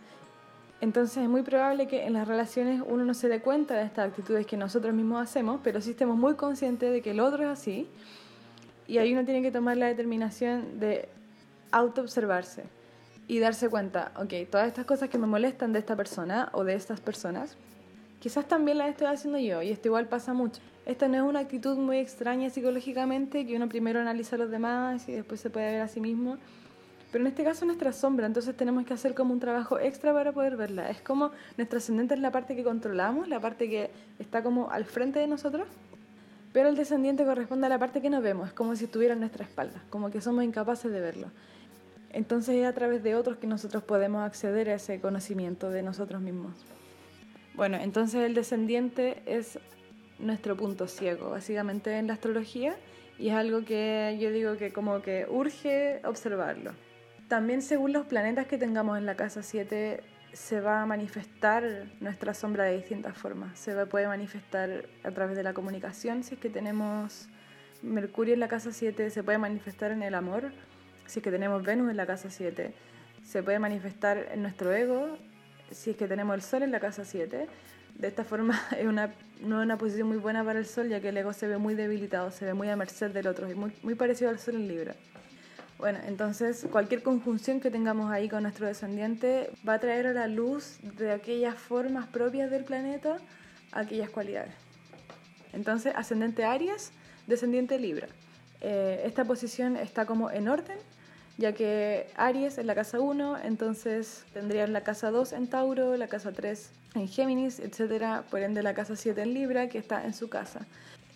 [0.82, 4.10] Entonces es muy probable que en las relaciones uno no se dé cuenta de estas
[4.10, 7.50] actitudes que nosotros mismos hacemos, pero sí estemos muy conscientes de que el otro es
[7.50, 7.88] así.
[8.88, 11.10] Y ahí uno tiene que tomar la determinación de
[11.72, 12.66] autoobservarse
[13.28, 16.76] y darse cuenta, ok, todas estas cosas que me molestan de esta persona o de
[16.76, 17.58] estas personas,
[18.20, 20.62] quizás también las estoy haciendo yo y esto igual pasa mucho.
[20.86, 25.08] Esta no es una actitud muy extraña psicológicamente, que uno primero analiza a los demás
[25.10, 26.38] y después se puede ver a sí mismo
[27.16, 30.34] pero en este caso nuestra sombra, entonces tenemos que hacer como un trabajo extra para
[30.34, 30.90] poder verla.
[30.90, 34.84] Es como nuestro ascendente es la parte que controlamos, la parte que está como al
[34.84, 35.66] frente de nosotros,
[36.52, 39.22] pero el descendiente corresponde a la parte que no vemos, es como si estuviera en
[39.22, 41.28] nuestra espalda, como que somos incapaces de verlo.
[42.10, 46.22] Entonces es a través de otros que nosotros podemos acceder a ese conocimiento de nosotros
[46.22, 46.52] mismos.
[47.56, 49.60] Bueno, entonces el descendiente es
[50.20, 52.76] nuestro punto ciego, básicamente en la astrología,
[53.18, 56.72] y es algo que yo digo que como que urge observarlo.
[57.30, 60.02] También según los planetas que tengamos en la casa 7
[60.34, 61.64] se va a manifestar
[62.02, 63.58] nuestra sombra de distintas formas.
[63.58, 67.30] Se puede manifestar a través de la comunicación, si es que tenemos
[67.82, 70.52] Mercurio en la casa 7, se puede manifestar en el amor,
[71.06, 72.74] si es que tenemos Venus en la casa 7,
[73.24, 75.18] se puede manifestar en nuestro ego,
[75.72, 77.48] si es que tenemos el Sol en la casa 7.
[77.96, 81.00] De esta forma es una, no es una posición muy buena para el Sol, ya
[81.00, 83.56] que el ego se ve muy debilitado, se ve muy a merced del otro, y
[83.56, 84.96] muy, muy parecido al Sol en Libra.
[85.78, 90.28] Bueno, entonces cualquier conjunción que tengamos ahí con nuestro descendiente va a traer a la
[90.28, 93.18] luz de aquellas formas propias del planeta
[93.76, 94.54] aquellas cualidades.
[95.54, 96.92] Entonces, ascendente Aries,
[97.28, 98.08] descendiente Libra.
[98.62, 100.78] Eh, esta posición está como en orden,
[101.38, 106.08] ya que Aries es la casa 1, entonces tendrían la casa 2 en Tauro, la
[106.08, 108.24] casa 3 en Géminis, etc.
[108.30, 110.66] Por ende, la casa 7 en Libra, que está en su casa.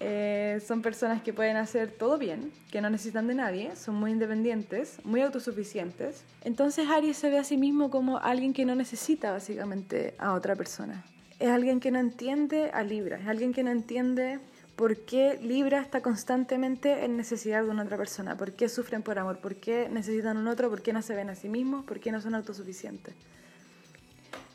[0.02, 4.12] Eh, son personas que pueden hacer todo bien, que no necesitan de nadie, son muy
[4.12, 6.24] independientes, muy autosuficientes.
[6.44, 10.56] Entonces Aries se ve a sí mismo como alguien que no necesita básicamente a otra
[10.56, 11.04] persona.
[11.38, 14.40] Es alguien que no entiende a Libra, es alguien que no entiende
[14.80, 19.20] por qué Libra está constantemente en necesidad de una otra persona, por qué sufren por
[19.20, 22.00] amor, por qué necesitan un otro, por qué no se ven a sí mismos, por
[22.00, 23.14] qué no son autosuficientes.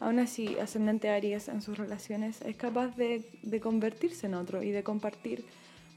[0.00, 3.22] Aún así, ascendente Aries en sus relaciones es capaz de,
[3.62, 5.44] convertirse en otro y de compartir,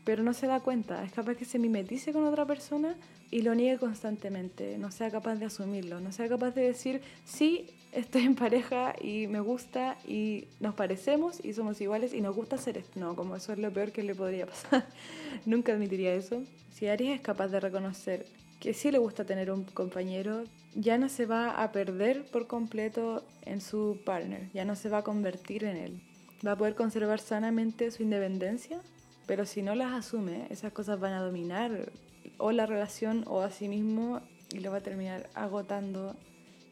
[0.03, 2.97] pero no se da cuenta, es capaz que se mimetice con otra persona
[3.31, 7.69] y lo niegue constantemente, no sea capaz de asumirlo, no sea capaz de decir, sí,
[7.91, 12.55] estoy en pareja y me gusta y nos parecemos y somos iguales y nos gusta
[12.55, 12.99] hacer esto.
[12.99, 14.87] No, como eso es lo peor que le podría pasar.
[15.45, 16.43] Nunca admitiría eso.
[16.73, 18.25] Si Aries es capaz de reconocer
[18.59, 20.43] que sí le gusta tener un compañero,
[20.75, 24.99] ya no se va a perder por completo en su partner, ya no se va
[24.99, 26.01] a convertir en él.
[26.45, 28.79] Va a poder conservar sanamente su independencia,
[29.25, 31.91] pero si no las asume, esas cosas van a dominar
[32.37, 34.21] o la relación o a sí mismo
[34.53, 36.15] y lo va a terminar agotando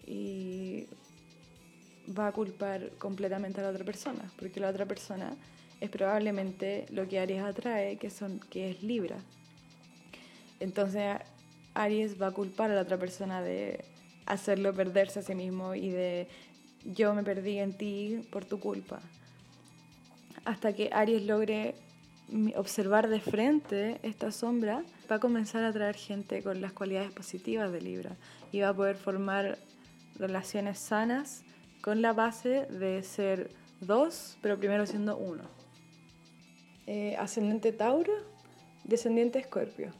[0.06, 0.88] y
[2.08, 5.36] va a culpar completamente a la otra persona, porque la otra persona
[5.82, 9.18] es probablemente lo que Aries atrae, que, son, que es Libra.
[10.60, 11.18] Entonces
[11.74, 13.84] Aries va a culpar a la otra persona de
[14.26, 16.28] hacerlo perderse a sí mismo y de
[16.86, 19.00] yo me perdí en ti por tu culpa.
[20.46, 21.76] Hasta que Aries logre
[22.56, 27.72] observar de frente esta sombra, va a comenzar a atraer gente con las cualidades positivas
[27.72, 28.15] de Libra
[28.52, 29.58] y va a poder formar
[30.18, 31.44] relaciones sanas
[31.86, 35.43] con la base de ser dos, pero primero siendo uno.
[36.88, 38.12] Eh, ascendente Tauro,
[38.86, 39.93] descendiente Escorpio.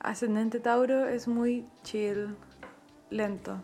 [0.00, 2.34] Ascendente Tauro es muy chill,
[3.10, 3.60] lento.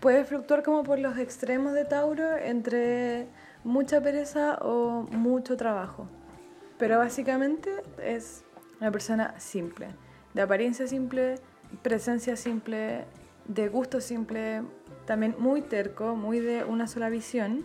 [0.00, 3.28] Puede fluctuar como por los extremos de Tauro entre
[3.64, 6.06] mucha pereza o mucho trabajo.
[6.76, 7.70] Pero básicamente
[8.02, 8.44] es
[8.78, 9.88] una persona simple,
[10.34, 11.36] de apariencia simple,
[11.80, 13.06] presencia simple,
[13.48, 14.64] de gusto simple,
[15.06, 17.64] también muy terco, muy de una sola visión.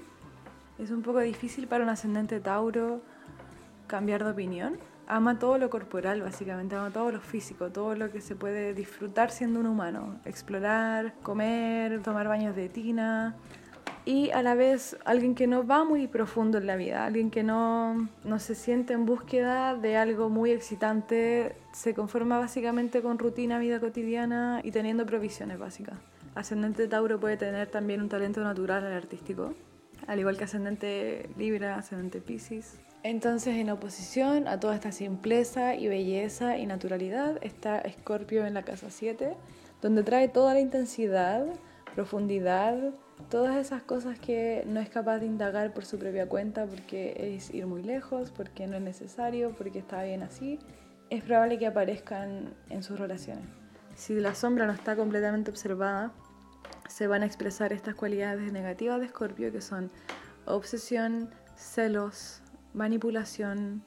[0.78, 3.02] Es un poco difícil para un ascendente Tauro
[3.88, 4.78] cambiar de opinión
[5.10, 9.32] ama todo lo corporal, básicamente, ama todo lo físico, todo lo que se puede disfrutar
[9.32, 13.36] siendo un humano, explorar, comer, tomar baños de tina,
[14.06, 17.44] y a la vez alguien que no va muy profundo en la vida, alguien que
[17.44, 23.58] no, no se siente en búsqueda de algo muy excitante, se conforma básicamente con rutina,
[23.58, 25.98] vida cotidiana y teniendo provisiones básicas.
[26.40, 29.56] Ascendente Tauro puede tener también un talento natural al artístico,
[30.08, 32.80] al igual que ascendente Libra, ascendente Pisces.
[33.04, 38.64] Entonces, en oposición a toda esta simpleza y belleza y naturalidad, está Escorpio en la
[38.64, 39.36] casa 7,
[39.82, 41.46] donde trae toda la intensidad,
[41.94, 42.94] profundidad,
[43.30, 47.54] todas esas cosas que no es capaz de indagar por su propia cuenta porque es
[47.54, 50.58] ir muy lejos, porque no es necesario, porque está bien así,
[51.10, 53.44] es probable que aparezcan en sus relaciones.
[53.96, 56.14] Si la sombra no está completamente observada,
[56.90, 59.90] se van a expresar estas cualidades negativas de Escorpio que son
[60.46, 62.42] obsesión, celos,
[62.74, 63.84] manipulación,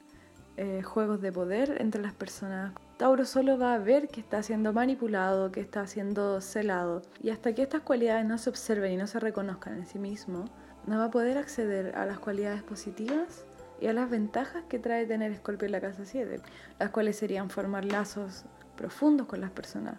[0.55, 4.71] eh, juegos de poder entre las personas, Tauro solo va a ver que está siendo
[4.71, 7.01] manipulado, que está siendo celado.
[7.21, 10.45] Y hasta que estas cualidades no se observen y no se reconozcan en sí mismo,
[10.85, 13.45] no va a poder acceder a las cualidades positivas
[13.81, 16.39] y a las ventajas que trae tener Escorpio en la casa 7,
[16.79, 18.45] las cuales serían formar lazos
[18.77, 19.95] profundos con las personas,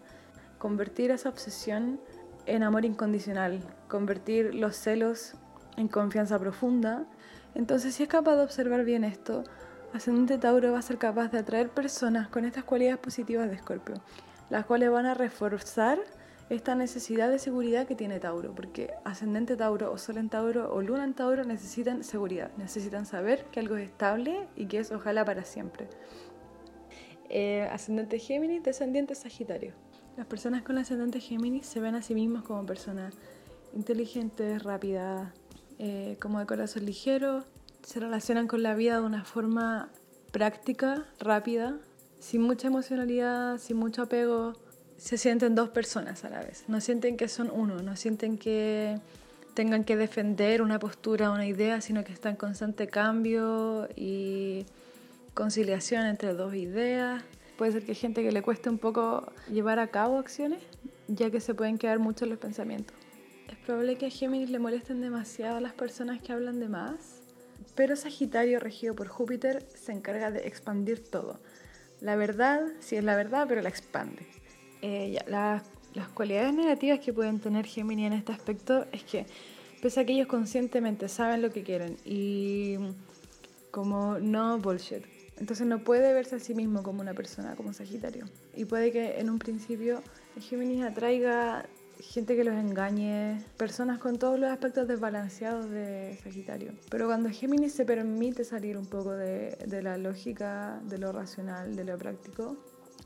[0.58, 2.00] convertir esa obsesión
[2.46, 5.34] en amor incondicional, convertir los celos
[5.76, 7.04] en confianza profunda.
[7.54, 9.44] Entonces, si es capaz de observar bien esto,
[9.94, 13.94] Ascendente Tauro va a ser capaz de atraer personas con estas cualidades positivas de Escorpio,
[14.50, 16.00] las cuales van a reforzar
[16.50, 20.82] esta necesidad de seguridad que tiene Tauro, porque ascendente Tauro o Sol en Tauro o
[20.82, 25.24] Luna en Tauro necesitan seguridad, necesitan saber que algo es estable y que es ojalá
[25.24, 25.86] para siempre.
[27.28, 29.83] Eh, ascendente Géminis, descendiente Sagitario.
[30.16, 33.14] Las personas con ascendente Géminis se ven a sí mismos como personas
[33.74, 35.32] inteligentes, rápidas,
[35.80, 37.44] eh, como de corazón ligero,
[37.82, 39.90] se relacionan con la vida de una forma
[40.30, 41.76] práctica, rápida,
[42.20, 44.54] sin mucha emocionalidad, sin mucho apego.
[44.96, 49.00] Se sienten dos personas a la vez, no sienten que son uno, no sienten que
[49.54, 54.64] tengan que defender una postura, una idea, sino que está en constante cambio y
[55.34, 57.22] conciliación entre dos ideas.
[57.56, 60.60] Puede ser que hay gente que le cueste un poco llevar a cabo acciones,
[61.08, 62.96] ya que se pueden quedar mucho en los pensamientos.
[63.48, 67.24] Es probable que a Géminis le molesten demasiado a las personas que hablan de más
[67.74, 71.40] pero Sagitario, regido por Júpiter, se encarga de expandir todo.
[72.00, 74.26] La verdad, sí es la verdad, pero la expande.
[74.82, 79.26] Eh, las cualidades negativas que pueden tener Gemini en este aspecto es que,
[79.82, 82.76] pese a que ellos conscientemente saben lo que quieren y
[83.70, 85.04] como no bullshit,
[85.38, 88.26] entonces no puede verse a sí mismo como una persona, como Sagitario.
[88.54, 90.02] Y puede que en un principio
[90.40, 91.66] Géminis atraiga
[92.00, 96.72] gente que los engañe, personas con todos los aspectos desbalanceados de Sagitario.
[96.90, 101.84] Pero cuando Géminis se permite salir un poco de, la lógica, de lo racional, de
[101.84, 102.56] lo práctico,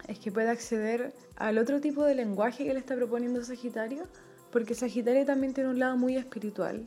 [0.06, 4.04] es que puede acceder al otro tipo de lenguaje que le está proponiendo Sagitario,
[4.50, 6.84] porque Sagitario también tiene un lado muy espiritual,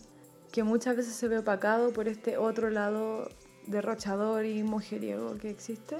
[0.51, 3.29] que muchas veces se ve opacado por este otro lado
[3.67, 5.97] derrochador y mujeriego que existe.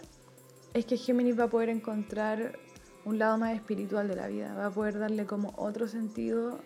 [0.74, 2.58] Es que Géminis va a poder encontrar
[3.06, 6.60] un lado más espiritual de la vida, va a poder darle como otro sentido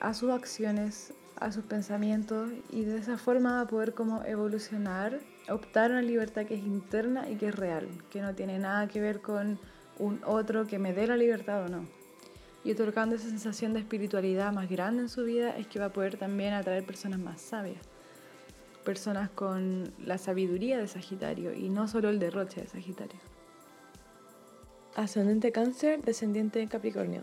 [0.00, 5.20] a sus acciones, a sus pensamientos y de esa forma va a poder como evolucionar,
[5.48, 9.00] optar una libertad que es interna y que es real, que no tiene nada que
[9.00, 9.58] ver con
[9.98, 11.86] un otro que me dé la libertad o no.
[12.64, 15.92] Y otorgando esa sensación de espiritualidad más grande en su vida es que va a
[15.92, 17.80] poder también atraer personas más sabias,
[18.86, 23.18] personas con la sabiduría de Sagitario y no solo el derroche de Sagitario.
[24.94, 27.22] Ascendente cáncer, descendiente capricornio.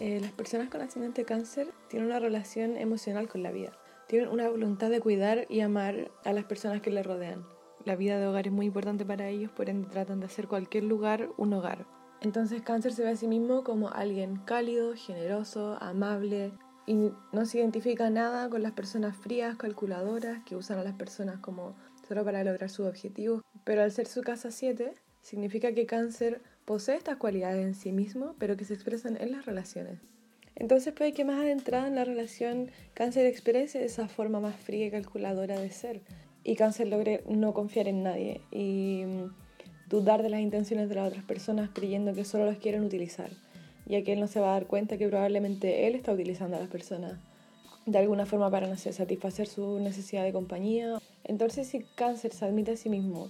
[0.00, 3.72] Eh, las personas con ascendente cáncer tienen una relación emocional con la vida.
[4.08, 7.46] Tienen una voluntad de cuidar y amar a las personas que les rodean.
[7.84, 10.84] La vida de hogar es muy importante para ellos, por ende tratan de hacer cualquier
[10.84, 11.86] lugar un hogar.
[12.20, 16.52] Entonces cáncer se ve a sí mismo como alguien cálido, generoso, amable
[16.86, 21.38] y no se identifica nada con las personas frías, calculadoras, que usan a las personas
[21.38, 21.76] como
[22.06, 23.42] solo para lograr sus objetivos.
[23.64, 28.34] Pero al ser su casa 7, significa que cáncer posee estas cualidades en sí mismo,
[28.38, 30.00] pero que se expresan en las relaciones.
[30.54, 34.90] Entonces puede que más adentrada en la relación cáncer exprese esa forma más fría y
[34.90, 36.02] calculadora de ser
[36.44, 39.34] y cáncer logre no confiar en nadie y mm,
[39.88, 43.30] dudar de las intenciones de las otras personas creyendo que solo las quieren utilizar,
[43.92, 46.60] ya que él no se va a dar cuenta que probablemente él está utilizando a
[46.60, 47.18] las personas
[47.84, 50.98] de alguna forma para no sé, satisfacer su necesidad de compañía.
[51.24, 53.28] Entonces si cáncer se admite a sí mismo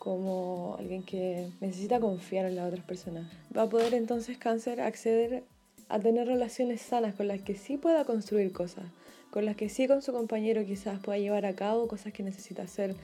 [0.00, 3.30] como alguien que necesita confiar en las otras personas.
[3.56, 5.44] Va a poder entonces cáncer acceder
[5.88, 8.86] a tener relaciones sanas con las que sí pueda construir cosas,
[9.30, 12.62] con las que sí con su compañero quizás pueda llevar a cabo cosas que necesita
[12.62, 12.96] hacer.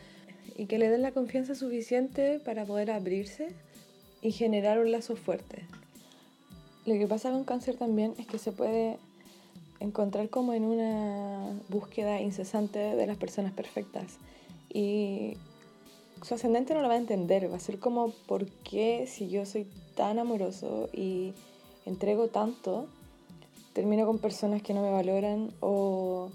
[0.56, 3.48] y que le den la confianza suficiente para poder abrirse
[4.20, 5.62] y generar un lazo fuerte.
[6.86, 8.98] Lo que pasa con cáncer también es que se puede
[9.80, 14.18] encontrar como en una búsqueda incesante de las personas perfectas
[14.72, 15.36] y
[16.22, 19.46] su ascendente no lo va a entender, va a ser como, ¿por qué si yo
[19.46, 21.32] soy tan amoroso y
[21.86, 22.86] entrego tanto,
[23.72, 26.30] termino con personas que no me valoran o,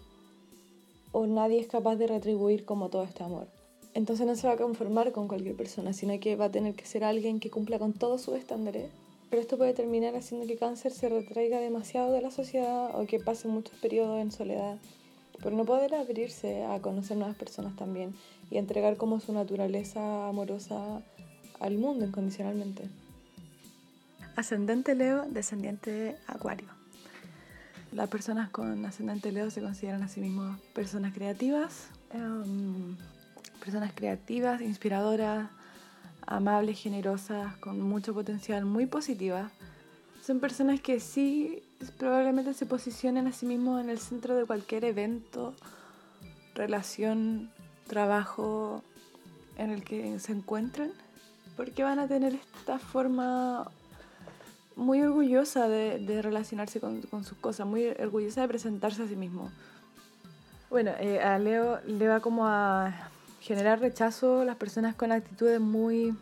[1.11, 3.47] o nadie es capaz de retribuir como todo este amor?
[3.93, 6.85] Entonces no se va a conformar con cualquier persona, sino que va a tener que
[6.85, 8.89] ser alguien que cumpla con todos sus estándares.
[9.29, 13.19] Pero esto puede terminar haciendo que cáncer se retraiga demasiado de la sociedad o que
[13.19, 14.77] pase muchos periodos en soledad
[15.41, 18.15] por no poder abrirse a conocer nuevas personas también
[18.49, 21.01] y entregar como su naturaleza amorosa
[21.59, 22.89] al mundo incondicionalmente.
[24.35, 26.67] Ascendente Leo, descendiente Acuario.
[27.91, 32.97] Las personas con ascendente Leo se consideran a sí mismos personas creativas, em,
[33.63, 35.49] personas creativas, inspiradoras,
[36.27, 39.51] amables, generosas, con mucho potencial, muy positivas.
[40.21, 41.63] Son personas que sí
[41.97, 45.53] probablemente se posicionen a sí mismos en el centro de cualquier evento,
[46.55, 47.51] relación,
[47.87, 48.83] trabajo
[49.57, 50.91] en el que se encuentren,
[51.55, 53.67] porque van a tener esta forma
[54.75, 59.51] muy orgullosa de, relacionarse con, sus cosas, muy orgullosa de presentarse a sí mismo.
[60.69, 63.09] Bueno, eh, a Leo le va como a
[63.45, 66.15] generar rechazo las personas con actitudes muy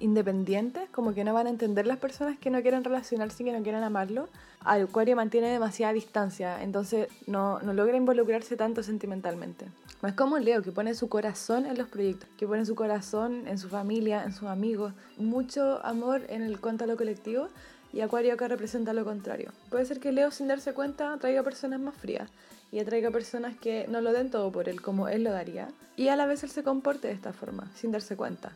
[0.00, 3.52] independientes, como que no van a entender las personas que no quieren relacionarse y que
[3.52, 4.28] no quieren amarlo.
[4.64, 9.66] Acuario mantiene demasiada distancia, entonces no, no logra involucrarse tanto sentimentalmente.
[10.02, 13.46] No es como Leo, que pone su corazón en los proyectos, que pone su corazón
[13.46, 17.48] en su familia, en sus amigos, mucho amor en el lo colectivo,
[17.92, 19.52] y Acuario acá representa lo contrario.
[19.70, 22.28] Puede ser que Leo, sin darse cuenta, traiga personas más frías
[22.76, 26.08] y atraiga personas que no lo den todo por él como él lo daría, y
[26.08, 28.52] a la vez él se comporte de esta forma, sin darse cuenta.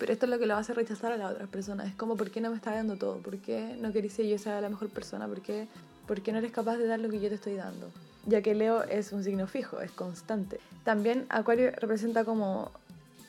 [0.00, 1.86] Pero esto es lo que lo hace rechazar a la otra persona.
[1.86, 3.18] Es como, ¿por qué no me está dando todo?
[3.18, 5.28] ¿Por qué no querés que yo sea la mejor persona?
[5.28, 5.68] ¿Por qué,
[6.08, 7.88] ¿Por qué no eres capaz de dar lo que yo te estoy dando?
[8.26, 10.58] Ya que Leo es un signo fijo, es constante.
[10.82, 12.72] También Acuario representa como,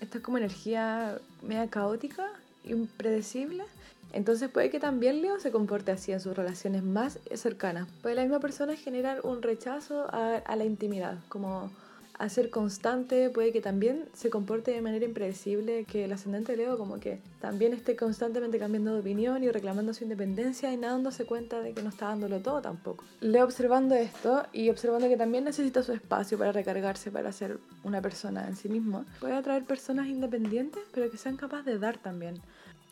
[0.01, 2.27] esta como energía media caótica,
[2.63, 3.65] impredecible.
[4.13, 7.87] Entonces puede que también Leo se comporte así en sus relaciones más cercanas.
[8.01, 11.71] Puede la misma persona generar un rechazo a, a la intimidad, como
[12.19, 16.77] a ser constante, puede que también se comporte de manera impredecible, que el ascendente Leo
[16.77, 21.25] como que también esté constantemente cambiando de opinión y reclamando su independencia y no dándose
[21.25, 23.03] cuenta de que no está dándolo todo tampoco.
[23.19, 28.01] Leo observando esto y observando que también necesita su espacio para recargarse, para ser una
[28.01, 32.39] persona en sí mismo, puede atraer personas independientes, pero que sean capaces de dar también.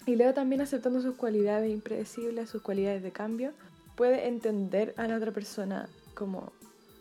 [0.06, 3.52] Y Leo también aceptando sus cualidades impredecibles, sus cualidades de cambio,
[3.95, 6.52] puede entender a la otra persona como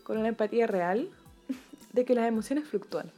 [0.02, 1.08] con una empatía real,
[1.92, 3.10] de que las emociones fluctúan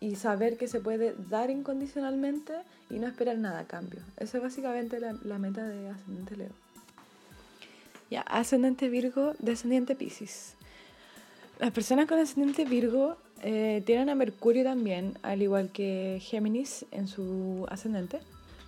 [0.00, 2.52] y saber que se puede dar incondicionalmente
[2.90, 4.00] y no esperar nada a cambio.
[4.18, 6.50] Esa es básicamente la, meta de Ascendente Leo.
[8.10, 10.56] Ya, Ascendente Virgo, Descendiente Pisces.
[11.58, 17.08] Las personas con Ascendente Virgo eh, tienen a Mercurio también, al igual que Géminis en
[17.08, 18.20] su ascendente.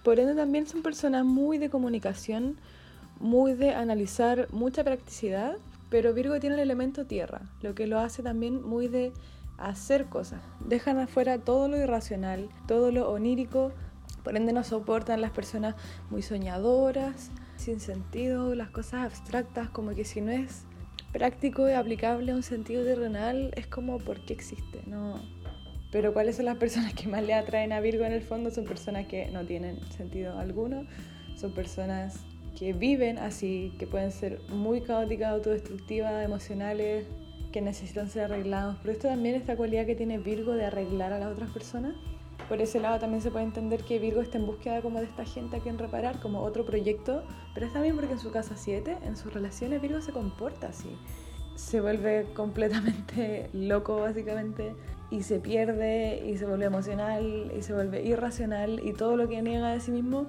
[0.07, 2.57] Por ende también son personas muy de comunicación,
[3.19, 5.57] muy de analizar, mucha practicidad
[5.91, 9.13] pero Virgo tiene el elemento tierra, lo que lo hace también muy de
[9.59, 10.41] hacer cosas.
[10.61, 13.73] Dejan afuera todo lo irracional, todo lo onírico,
[14.23, 15.77] por ende no soportan las personas
[16.11, 20.65] muy soñadoras, sin sentido, las cosas abstractas, como que si no es
[21.13, 24.83] práctico y aplicable a un sentido terrenal, es como ¿por qué existe?
[24.87, 25.21] No.
[25.93, 28.51] Pero ¿cuáles son las personas que más le atraen a Virgo en el fondo?
[28.51, 30.85] Son personas que no tienen sentido alguno,
[31.37, 32.21] son personas
[32.59, 37.07] que viven así, que pueden ser muy caóticas, autodestructivas, emocionales,
[37.53, 38.77] que necesitan ser arreglados.
[38.83, 41.95] Pero esto también esta cualidad que tiene Virgo de arreglar a las otras personas.
[42.49, 45.25] Por ese lado también se puede entender que Virgo está en búsqueda como de esta
[45.25, 47.25] gente a quien reparar, como otro proyecto,
[47.55, 50.91] pero está bien porque en su casa 7, en sus relaciones, Virgo se comporta así.
[51.57, 54.75] Se vuelve completamente loco básicamente
[55.11, 59.41] y se pierde y se vuelve emocional y se vuelve irracional y todo lo que
[59.43, 60.27] niega de sí mismo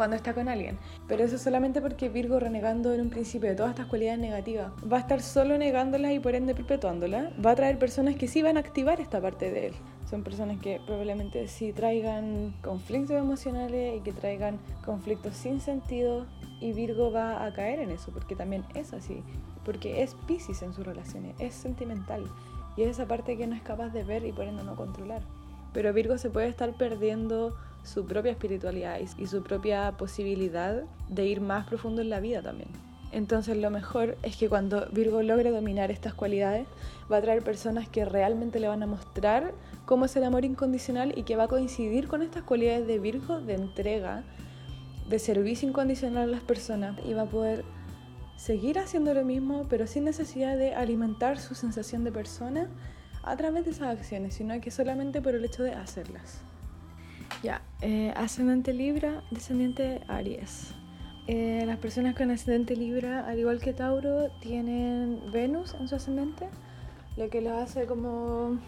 [0.00, 0.78] cuando está con alguien.
[1.08, 4.96] Pero eso solamente porque Virgo, renegando en un principio de todas estas cualidades negativas, va
[4.96, 7.30] a estar solo negándolas y por ende perpetuándolas.
[7.44, 9.74] Va a traer personas que sí van a activar esta parte de él.
[10.08, 16.24] Son personas que probablemente sí traigan conflictos emocionales y que traigan conflictos sin sentido.
[16.62, 19.22] Y Virgo va a caer en eso, porque también es así.
[19.66, 22.24] Porque es Pisces en sus relaciones, es sentimental.
[22.82, 25.20] Es esa parte que no es capaz de ver y por no controlar.
[25.72, 27.54] Pero Virgo se puede estar perdiendo
[27.84, 32.68] su propia espiritualidad y su propia posibilidad de ir más profundo en la vida también.
[33.12, 36.66] Entonces lo mejor es que cuando Virgo logre dominar estas cualidades,
[37.10, 39.52] va a traer personas que realmente le van a mostrar
[39.84, 43.40] cómo es el amor incondicional y que va a coincidir con estas cualidades de Virgo
[43.40, 44.22] de entrega,
[45.08, 47.64] de servicio incondicional a las personas y va a poder
[48.40, 52.68] seguir haciendo lo mismo, pero sin necesidad de alimentar su sensación de persona
[53.22, 56.40] a través de esas acciones, sino que solamente por el hecho de hacerlas.
[57.42, 60.74] Ya, eh, ascendente Libra, descendiente Aries.
[61.26, 66.48] Eh, las personas con ascendente Libra, al igual que Tauro, tienen Venus en su ascendente,
[67.18, 68.58] lo que los hace como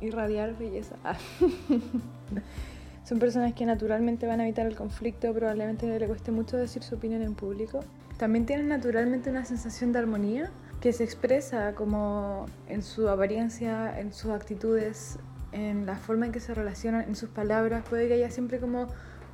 [0.00, 0.96] irradiar belleza.
[3.04, 6.94] Son personas que naturalmente van a evitar el conflicto, probablemente le cueste mucho decir su
[6.94, 7.80] opinión en público.
[8.20, 10.50] También tienen naturalmente una sensación de armonía
[10.82, 15.18] que se expresa como en su apariencia, en sus actitudes,
[15.52, 17.82] en la forma en que se relacionan, en sus palabras.
[17.88, 18.88] Puede que haya siempre como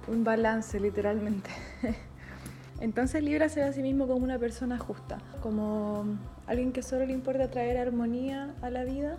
[0.06, 1.50] un balance, literalmente.
[2.80, 6.04] Entonces Libra se ve a sí mismo como una persona justa, como
[6.46, 9.16] alguien que solo le importa traer armonía a la vida.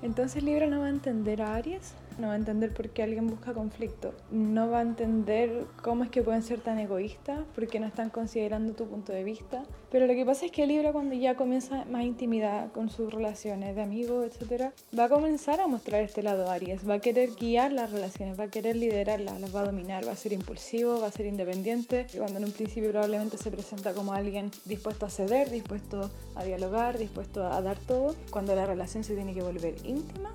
[0.00, 3.26] Entonces Libra no va a entender a Aries no va a entender por qué alguien
[3.26, 7.86] busca conflicto, no va a entender cómo es que pueden ser tan egoístas, porque no
[7.86, 9.64] están considerando tu punto de vista.
[9.90, 13.74] Pero lo que pasa es que Libra cuando ya comienza más intimidad con sus relaciones
[13.74, 17.72] de amigos, etc., va a comenzar a mostrar este lado Aries, va a querer guiar
[17.72, 21.08] las relaciones, va a querer liderarlas, las va a dominar, va a ser impulsivo, va
[21.08, 25.50] a ser independiente, cuando en un principio probablemente se presenta como alguien dispuesto a ceder,
[25.50, 30.32] dispuesto a dialogar, dispuesto a dar todo, cuando la relación se tiene que volver íntima,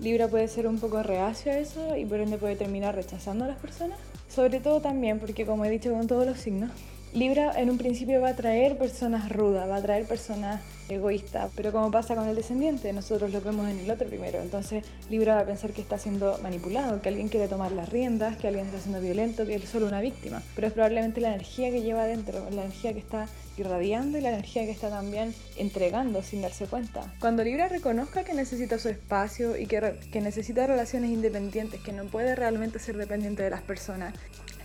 [0.00, 3.48] Libra puede ser un poco reacio a eso y por ende puede terminar rechazando a
[3.48, 3.98] las personas.
[4.28, 6.70] Sobre todo también porque como he dicho con todos los signos,
[7.14, 11.70] Libra en un principio va a traer personas rudas, va a traer personas egoístas, pero
[11.70, 15.42] como pasa con el descendiente, nosotros lo vemos en el otro primero, entonces Libra va
[15.42, 18.80] a pensar que está siendo manipulado, que alguien quiere tomar las riendas, que alguien está
[18.80, 22.50] siendo violento, que es solo una víctima, pero es probablemente la energía que lleva adentro,
[22.50, 27.14] la energía que está irradiando y la energía que está también entregando sin darse cuenta.
[27.20, 32.06] Cuando Libra reconozca que necesita su espacio y que, que necesita relaciones independientes, que no
[32.06, 34.14] puede realmente ser dependiente de las personas,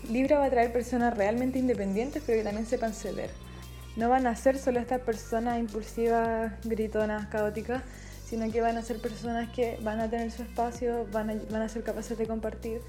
[0.09, 3.29] Libra va a traer personas realmente independientes, pero que también sepan ceder.
[3.95, 7.83] No van a ser solo estas personas impulsivas, gritonas, caóticas,
[8.25, 11.63] sino que van a ser personas que van a tener su espacio, van a, van
[11.63, 12.81] a ser capaces de compartir.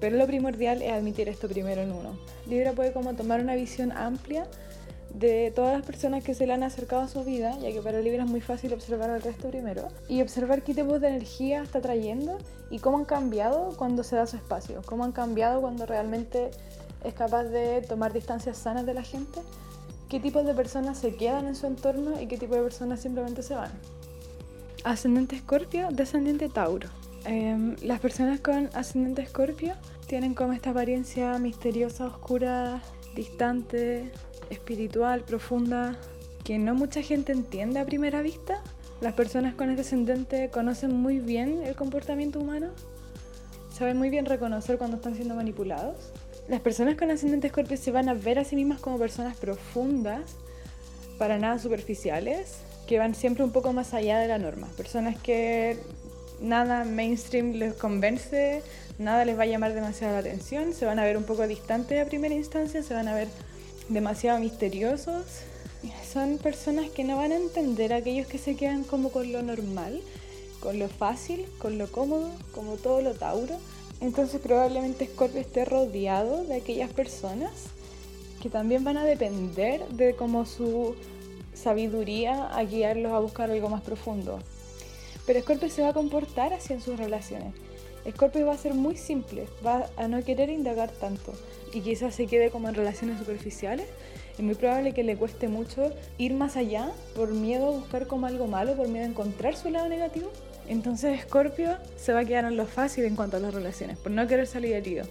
[0.00, 2.18] Pero lo primordial es admitir esto primero en uno.
[2.46, 4.46] Libra puede como tomar una visión amplia
[5.14, 8.00] de todas las personas que se le han acercado a su vida, ya que para
[8.00, 11.80] Libra es muy fácil observar al resto primero, y observar qué tipo de energía está
[11.80, 12.38] trayendo
[12.70, 16.50] y cómo han cambiado cuando se da su espacio, cómo han cambiado cuando realmente
[17.04, 19.40] es capaz de tomar distancias sanas de la gente,
[20.08, 23.42] qué tipo de personas se quedan en su entorno y qué tipo de personas simplemente
[23.42, 23.70] se van.
[24.82, 26.88] Ascendente Escorpio, descendiente Tauro.
[27.24, 29.74] Em, las personas con ascendente Escorpio
[30.06, 32.82] tienen como esta apariencia misteriosa, oscura,
[33.14, 34.10] distante,
[34.50, 35.96] espiritual, profunda,
[36.44, 38.62] que no mucha gente entiende a primera vista.
[39.00, 42.68] Las personas con ascendente conocen muy bien el comportamiento humano,
[43.72, 46.12] saben muy bien reconocer cuando están siendo manipulados.
[46.48, 50.22] Las personas con ascendente escorpio se van a ver a sí mismas como personas profundas,
[51.18, 54.68] para nada superficiales, que van siempre un poco más allá de la norma.
[54.76, 55.78] Personas que
[56.40, 58.62] nada mainstream les convence,
[58.98, 62.04] nada les va a llamar demasiado la atención, se van a ver un poco distantes
[62.04, 63.28] a primera instancia, se van a ver
[63.88, 65.24] demasiado misteriosos.
[66.10, 70.00] Son personas que no van a entender aquellos que se quedan como con lo normal,
[70.60, 73.56] con lo fácil, con lo cómodo, como todo lo tauro.
[74.00, 77.52] Entonces probablemente Scorpio esté rodeado de aquellas personas
[78.42, 80.94] que también van a depender de como su
[81.54, 84.38] sabiduría a guiarlos a buscar algo más profundo.
[85.26, 87.54] Pero Scorpio se va a comportar así en sus relaciones.
[88.10, 91.32] Scorpio va a ser muy simple, va a no querer indagar tanto
[91.74, 93.86] y quizás se quede como en relaciones superficiales.
[94.38, 98.26] Es muy probable que le cueste mucho ir más allá por miedo a buscar como
[98.26, 100.30] algo malo, por miedo a encontrar su lado negativo.
[100.68, 104.12] Entonces Scorpio se va a quedar en lo fácil en cuanto a las relaciones, por
[104.12, 105.04] no querer salir herido.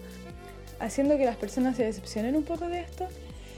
[0.80, 3.07] Haciendo que las personas se decepcionen un poco de esto,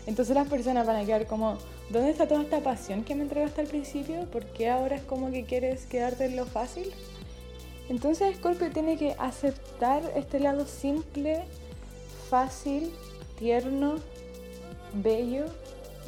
[0.06, 1.58] entonces las personas van a quedar como,
[1.90, 4.26] ¿dónde está toda esta pasión que me entregaste al principio?
[4.26, 6.92] ¿Por qué ahora es como que quieres quedarte en lo fácil?
[7.90, 11.44] Entonces Scorpio tiene que aceptar este lado simple,
[12.30, 12.92] fácil,
[13.38, 13.96] tierno,
[14.94, 15.46] bello,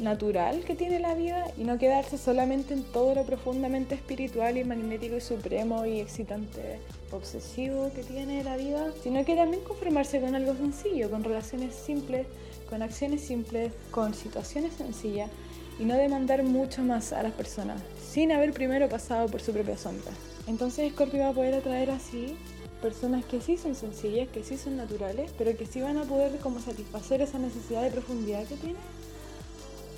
[0.00, 4.64] natural que tiene la vida y no quedarse solamente en todo lo profundamente espiritual y
[4.64, 6.78] magnético y supremo y excitante,
[7.10, 12.26] obsesivo que tiene la vida, sino que también conformarse con algo sencillo, con relaciones simples,
[12.68, 15.30] con acciones simples, con situaciones sencillas
[15.78, 19.76] y no demandar mucho más a las personas, sin haber primero pasado por su propia
[19.76, 20.12] sombra.
[20.46, 22.36] Entonces Scorpio va a poder atraer así
[22.80, 26.38] personas que sí son sencillas, que sí son naturales, pero que sí van a poder
[26.38, 28.78] como satisfacer esa necesidad de profundidad que tiene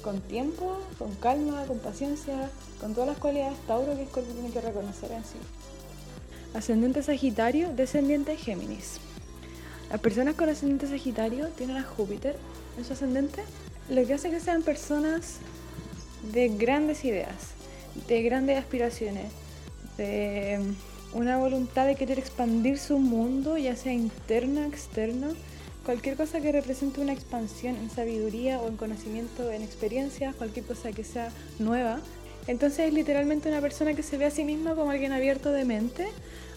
[0.02, 2.50] con tiempo, con calma, con paciencia,
[2.80, 5.36] con todas las cualidades Tauro que Scorpio tiene que reconocer en sí.
[6.54, 8.98] Ascendente Sagitario, descendiente Géminis.
[9.90, 12.36] Las personas con ascendente Sagitario tienen a Júpiter
[12.78, 13.42] en su ascendente,
[13.88, 15.38] lo que hace que sean personas
[16.32, 17.34] de grandes ideas,
[18.08, 19.32] de grandes aspiraciones,
[19.96, 20.60] de
[21.12, 25.28] una voluntad de querer expandir su mundo, ya sea interna, externa,
[25.84, 30.92] cualquier cosa que represente una expansión en sabiduría o en conocimiento, en experiencias, cualquier cosa
[30.92, 32.00] que sea nueva.
[32.46, 35.64] Entonces es literalmente una persona que se ve a sí misma como alguien abierto de
[35.64, 36.08] mente,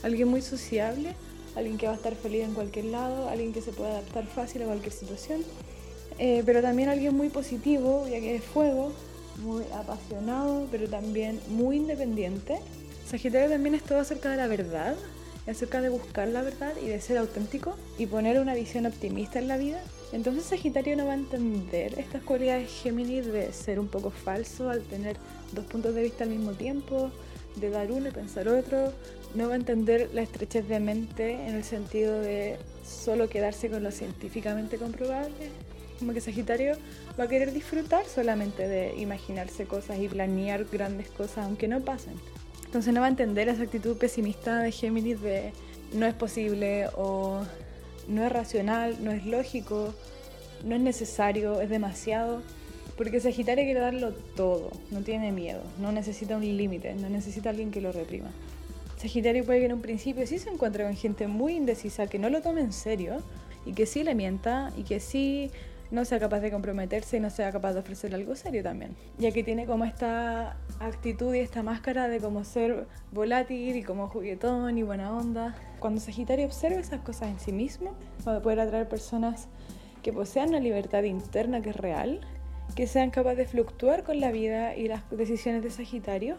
[0.04, 1.14] alguien muy sociable,
[1.56, 4.64] alguien que va a estar feliz en cualquier lado, alguien que se puede adaptar fácil
[4.64, 5.42] a cualquier situación,
[6.20, 8.92] eh, pero también alguien muy positivo, ya que es fuego,
[9.44, 12.60] muy apasionado, pero también muy independiente.
[13.06, 14.96] Sagitario también es todo acerca de la verdad,
[15.48, 19.48] acerca de buscar la verdad y de ser auténtico y poner una visión optimista en
[19.48, 19.82] la vida.
[20.14, 24.82] Entonces Sagitario no va a entender estas cualidades Géminis de ser un poco falso al
[24.84, 25.18] tener
[25.52, 27.12] dos puntos de vista al mismo tiempo,
[27.56, 28.94] de dar uno y pensar otro.
[29.36, 33.84] No va a entender la estrechez de mente en el sentido de solo quedarse con
[33.84, 35.50] lo científicamente comprobable.
[36.00, 36.78] Como que Sagitario
[37.20, 42.14] va a querer disfrutar solamente de imaginarse cosas y planear grandes cosas aunque no pasen.
[42.74, 45.54] Entonces no va a entender esa actitud pesimista de Géminis de
[45.94, 47.44] no es posible o
[48.08, 49.94] no es racional, no es lógico,
[50.66, 52.42] no es necesario, es demasiado.
[52.98, 57.70] Porque Sagitario quiere darlo todo, no tiene miedo, no necesita un límite, no necesita alguien
[57.70, 58.32] que lo reprima.
[58.98, 62.32] Sagitario puede que en un principio sí se encuentre con gente muy indecisa que no
[62.32, 63.18] lo tome en serio
[63.68, 65.52] y que sí le mienta y que sí
[65.94, 68.96] no sea capaz de comprometerse y no sea capaz de ofrecer algo serio también.
[69.20, 74.08] Ya que tiene como esta actitud y esta máscara de como ser volátil y como
[74.08, 75.56] juguetón y buena onda.
[75.80, 77.94] Cuando Sagitario observa esas cosas en sí mismo,
[78.28, 79.48] va a poder atraer personas
[80.02, 82.22] que posean una libertad interna que es real,
[82.76, 86.38] que sean capaces de fluctuar con la vida y las decisiones de Sagitario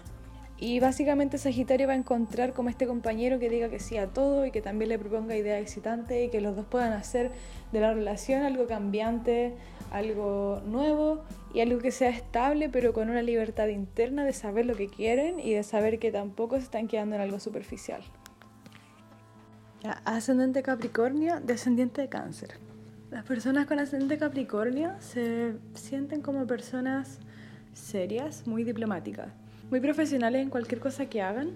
[0.64, 4.46] y básicamente Sagitario va a encontrar como este compañero que diga que sí a todo
[4.46, 7.32] y que también le proponga ideas excitantes y que los dos puedan hacer
[7.70, 9.52] de la relación algo cambiante,
[9.90, 14.74] algo nuevo y algo que sea estable pero con una libertad interna de saber lo
[14.74, 18.00] que quieren y de saber que tampoco se están quedando en algo superficial.
[20.06, 22.54] Ascendente Capricornio, descendiente de cáncer.
[23.10, 27.18] Las personas con ascendente Capricornio se sienten como personas
[27.74, 31.52] serias, muy diplomáticas muy profesionales en cualquier cosa que hagan.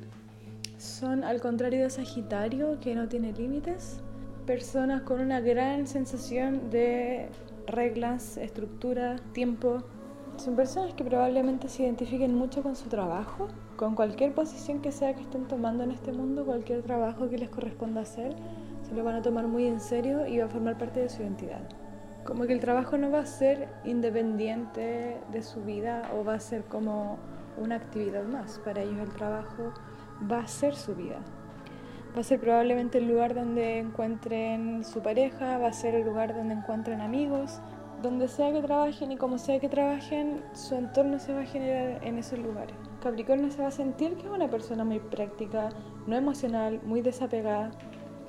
[0.78, 4.00] Son al contrario de Sagitario, que no tiene límites.
[4.46, 7.28] Personas con una gran sensación de
[7.66, 9.82] reglas, estructura, tiempo.
[10.36, 15.14] Son personas que probablemente se identifiquen mucho con su trabajo, con cualquier posición que sea
[15.14, 18.34] que estén tomando en este mundo, cualquier trabajo que les corresponda hacer,
[18.88, 21.22] se lo van a tomar muy en serio y va a formar parte de su
[21.22, 21.68] identidad.
[22.24, 26.40] Como que el trabajo no va a ser independiente de su vida o va a
[26.40, 27.18] ser como
[27.58, 28.58] una actividad más.
[28.64, 29.72] Para ellos el trabajo
[30.30, 31.18] va a ser su vida.
[32.16, 36.34] Va a ser probablemente el lugar donde encuentren su pareja, va a ser el lugar
[36.34, 37.60] donde encuentren amigos,
[38.02, 42.04] donde sea que trabajen y como sea que trabajen, su entorno se va a generar
[42.04, 42.74] en esos lugares.
[43.02, 45.70] Capricornio se va a sentir que es una persona muy práctica,
[46.06, 47.70] no emocional, muy desapegada.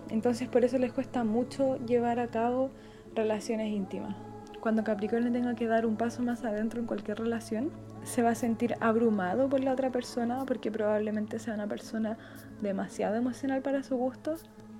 [0.09, 2.71] Entonces por eso les cuesta mucho llevar a cabo
[3.15, 4.15] relaciones íntimas.
[4.59, 7.71] Cuando Capricornio tenga que dar un paso más adentro en cualquier relación,
[8.09, 12.17] se va a sentir abrumado por la otra persona porque probablemente sea una persona
[12.61, 14.35] demasiado emocional para su gusto,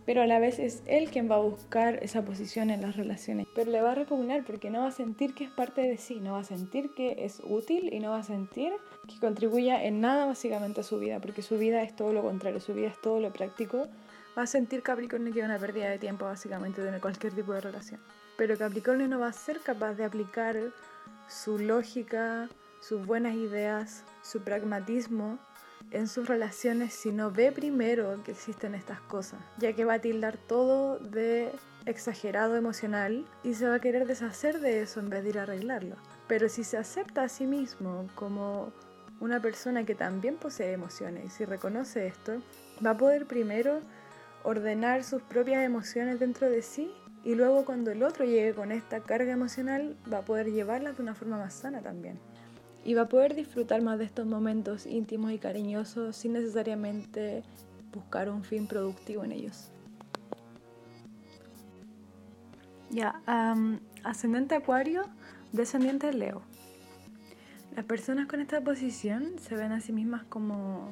[0.05, 3.47] pero a la vez es él quien va a buscar esa posición en las relaciones.
[3.53, 6.19] Pero le va a repugnar porque no va a sentir que es parte de sí,
[6.19, 8.73] no va a sentir que es útil y no va a sentir
[9.07, 12.59] que contribuya en nada básicamente a su vida, porque su vida es todo lo contrario,
[12.59, 13.87] su vida es todo lo práctico.
[14.35, 17.61] Va a sentir Capricornio que es una pérdida de tiempo básicamente tener cualquier tipo de
[17.61, 17.99] relación.
[18.37, 20.55] Pero Capricornio no va a ser capaz de aplicar
[21.27, 22.49] su lógica,
[22.89, 25.37] sus buenas ideas, su pragmatismo
[25.91, 29.99] en sus relaciones si no ve primero que existen estas cosas, ya que va a
[29.99, 31.51] tildar todo de
[31.85, 35.43] exagerado emocional y se va a querer deshacer de eso en vez de ir a
[35.43, 35.97] arreglarlo.
[36.27, 38.73] Pero si se acepta a sí mismo como
[39.19, 42.41] una persona que también posee emociones y si reconoce esto,
[42.83, 43.81] va a poder primero
[44.41, 46.91] ordenar sus propias emociones dentro de sí
[47.23, 51.03] y luego cuando el otro llegue con esta carga emocional va a poder llevarla de
[51.03, 52.19] una forma más sana también
[52.83, 57.43] y va a poder disfrutar más de estos momentos íntimos y cariñosos sin necesariamente
[57.93, 59.71] buscar un fin productivo en ellos.
[62.89, 63.21] Ya,
[64.03, 65.03] ascendente Acuario,
[65.51, 66.41] descendiente Leo.
[67.75, 70.91] Las personas con esta posición se ven a sí mismas como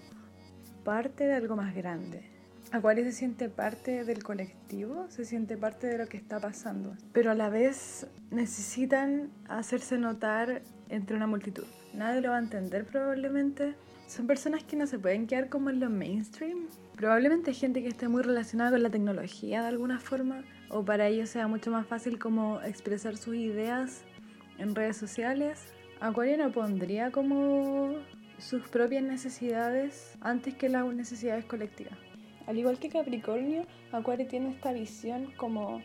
[0.83, 2.29] parte de algo más grande.
[2.71, 7.31] Acuario se siente parte del colectivo, se siente parte de lo que está pasando, pero
[7.31, 11.65] a la vez necesitan hacerse notar entre una multitud.
[11.93, 13.75] Nadie lo va a entender probablemente.
[14.07, 16.67] Son personas que no se pueden quedar como en lo mainstream.
[16.95, 21.29] Probablemente gente que esté muy relacionada con la tecnología de alguna forma, o para ellos
[21.29, 24.03] sea mucho más fácil como expresar sus ideas
[24.57, 25.65] en redes sociales.
[25.99, 27.95] Acuario no pondría como
[28.37, 31.97] sus propias necesidades antes que las necesidades colectivas.
[32.45, 35.81] Al igual que Capricornio, Acuario tiene esta visión como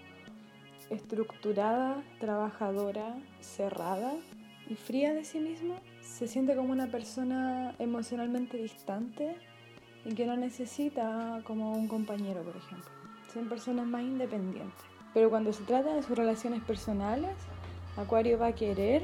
[0.91, 4.13] estructurada, trabajadora, cerrada
[4.77, 5.77] fría de sí mismo.
[6.01, 9.37] Se siente como una persona emocionalmente distante
[10.05, 12.91] y que no necesita como un compañero, por ejemplo.
[13.33, 14.85] Son personas más independientes.
[15.15, 17.31] Pero cuando se trata de sus relaciones personales,
[17.97, 19.03] Acuario va a querer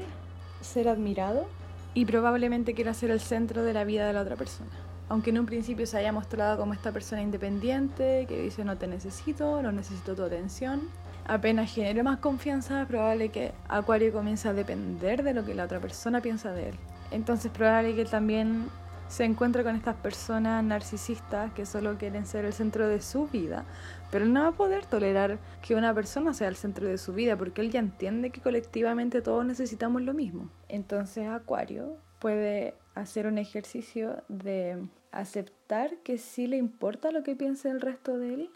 [0.61, 1.47] ser admirado
[1.93, 5.39] y probablemente quiera ser el centro de la vida de la otra persona aunque en
[5.39, 9.71] un principio se haya mostrado como esta persona independiente que dice no te necesito, no
[9.71, 10.87] necesito tu atención,
[11.29, 15.79] apenas genere más confianza, probable que Acuario comience a depender de lo que la otra
[15.79, 16.75] persona piensa de él.
[17.11, 18.65] Entonces es probable que también
[19.07, 23.65] se encuentre con estas personas narcisistas que solo quieren ser el centro de su vida,
[24.11, 27.37] pero no va a poder tolerar que una persona sea el centro de su vida
[27.37, 30.49] porque él ya entiende que colectivamente todos necesitamos lo mismo.
[30.67, 37.69] Entonces Acuario puede hacer un ejercicio de aceptar que sí le importa lo que piense
[37.69, 38.49] el resto de él.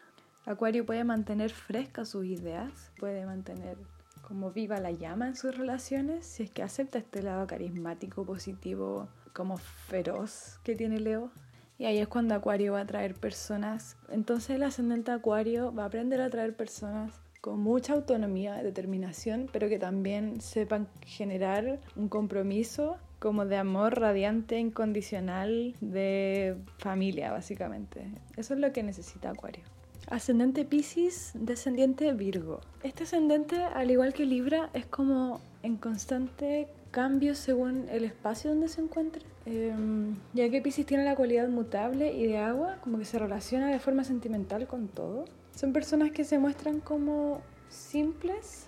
[0.45, 3.77] Acuario puede mantener frescas sus ideas, puede mantener
[4.21, 9.07] como viva la llama en sus relaciones si es que acepta este lado carismático, positivo,
[9.33, 11.31] como feroz que tiene Leo.
[11.77, 13.97] Y ahí es cuando Acuario va a atraer personas.
[14.09, 19.67] Entonces el ascendente Acuario va a aprender a atraer personas con mucha autonomía, determinación, pero
[19.69, 28.11] que también sepan generar un compromiso como de amor radiante, incondicional, de familia, básicamente.
[28.37, 29.72] Eso es lo que necesita Acuario.
[30.09, 32.59] Ascendente Pisces, descendiente Virgo.
[32.83, 38.67] Este ascendente, al igual que Libra, es como en constante cambio según el espacio donde
[38.67, 39.23] se encuentre.
[39.45, 43.69] Em, ya que Pisces tiene la cualidad mutable y de agua, como que se relaciona
[43.69, 45.25] de forma sentimental con todo.
[45.55, 48.67] Son personas que se muestran como simples,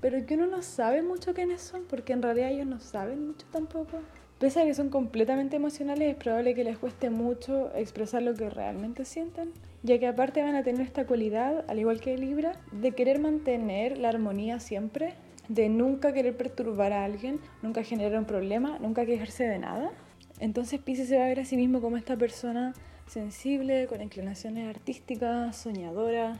[0.00, 3.46] pero que uno no sabe mucho quiénes son, porque en realidad ellos no saben mucho
[3.50, 3.98] tampoco.
[4.38, 8.50] Pese a que son completamente emocionales, es probable que les cueste mucho expresar lo que
[8.50, 9.52] realmente sienten,
[9.86, 13.98] ya que aparte van a tener esta cualidad, al igual que Libra, de querer mantener
[13.98, 15.14] la armonía siempre,
[15.48, 19.92] de nunca querer perturbar a alguien, nunca generar un problema, nunca quejarse de nada.
[20.40, 22.74] Entonces Pisces se va a ver a sí mismo como esta persona
[23.06, 26.34] sensible, con inclinaciones artísticas, soñadora,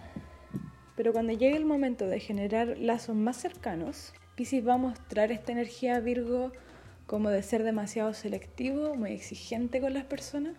[0.96, 5.52] pero cuando llegue el momento de generar lazos más cercanos, Pisces va a mostrar esta
[5.52, 6.50] energía Virgo
[7.06, 10.56] como de ser demasiado selectivo, muy exigente con las personas.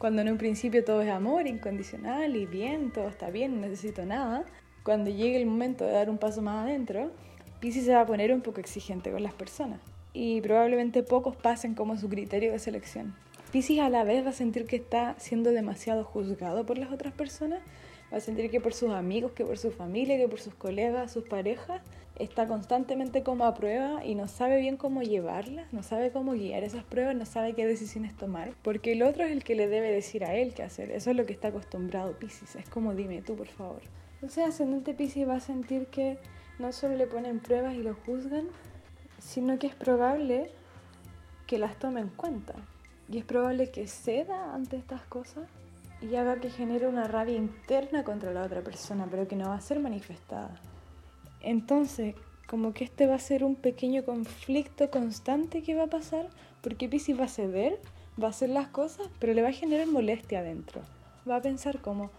[0.00, 4.06] Cuando en un principio todo es amor incondicional y bien, todo está bien, no necesito
[4.06, 4.46] nada.
[4.82, 7.10] Cuando llegue el momento de dar un paso más adentro,
[7.60, 9.78] Pisces se va a poner un poco exigente con las personas.
[10.14, 13.14] Y probablemente pocos pasen como su criterio de selección.
[13.52, 17.12] Pisces a la vez va a sentir que está siendo demasiado juzgado por las otras
[17.12, 17.60] personas
[18.12, 21.12] va a sentir que por sus amigos, que por su familia, que por sus colegas,
[21.12, 21.82] sus parejas,
[22.20, 26.62] está constantemente como a prueba y no sabe bien cómo llevarlas, no sabe cómo guiar
[26.64, 29.90] esas pruebas, no sabe qué decisiones tomar, porque el otro es el que le debe
[29.90, 30.90] decir a él qué hacer.
[30.90, 32.56] Eso es lo que está acostumbrado Pisces.
[32.56, 33.80] Es como dime tú, por favor.
[34.14, 36.18] Entonces, ascendente Pisces va a sentir que
[36.58, 38.46] no solo le ponen pruebas y lo juzgan,
[39.18, 40.50] sino que es probable
[41.46, 42.54] que las tome en cuenta.
[43.08, 45.48] Y es probable que ceda ante estas cosas
[46.02, 49.56] y haga que genere una rabia interna contra la otra persona, pero que no va
[49.56, 50.60] a ser manifestada.
[51.42, 52.14] Entonces,
[52.46, 56.28] como que este va a ser un pequeño conflicto constante que va a pasar,
[56.62, 57.78] porque Pisces va a ceder,
[58.20, 60.80] va a hacer las cosas, pero le va a generar molestia adentro.
[61.28, 62.10] Va a pensar como,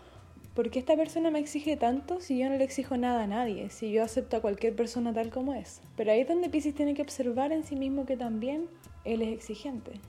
[0.54, 3.70] ¿por qué esta persona me exige tanto si yo no le exijo nada a nadie?
[3.70, 5.82] Si yo acepto a cualquier persona tal como es.
[5.98, 8.68] Pero ahí es donde Pisces tiene que observar en sí mismo que también
[9.04, 10.00] él es exigente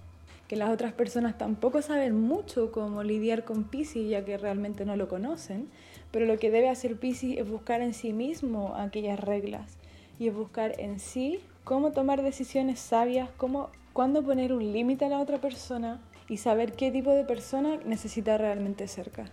[0.53, 4.97] que las otras personas tampoco saben mucho cómo lidiar con Pisces, ya que realmente no
[4.97, 5.71] lo conocen,
[6.13, 9.79] pero lo que debe hacer Pisces es buscar en sí mismo aquellas reglas
[10.19, 15.09] y es buscar en sí cómo tomar decisiones sabias, cómo, cuándo poner un límite a
[15.09, 19.25] la otra persona y saber qué tipo de persona necesita realmente cerca.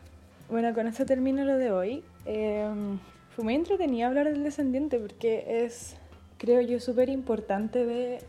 [0.50, 2.04] Bueno, con esto termino lo de hoy.
[2.26, 2.98] Em,
[3.36, 5.96] fue muy entretenido hablar del descendiente porque es,
[6.38, 8.20] creo yo, súper importante de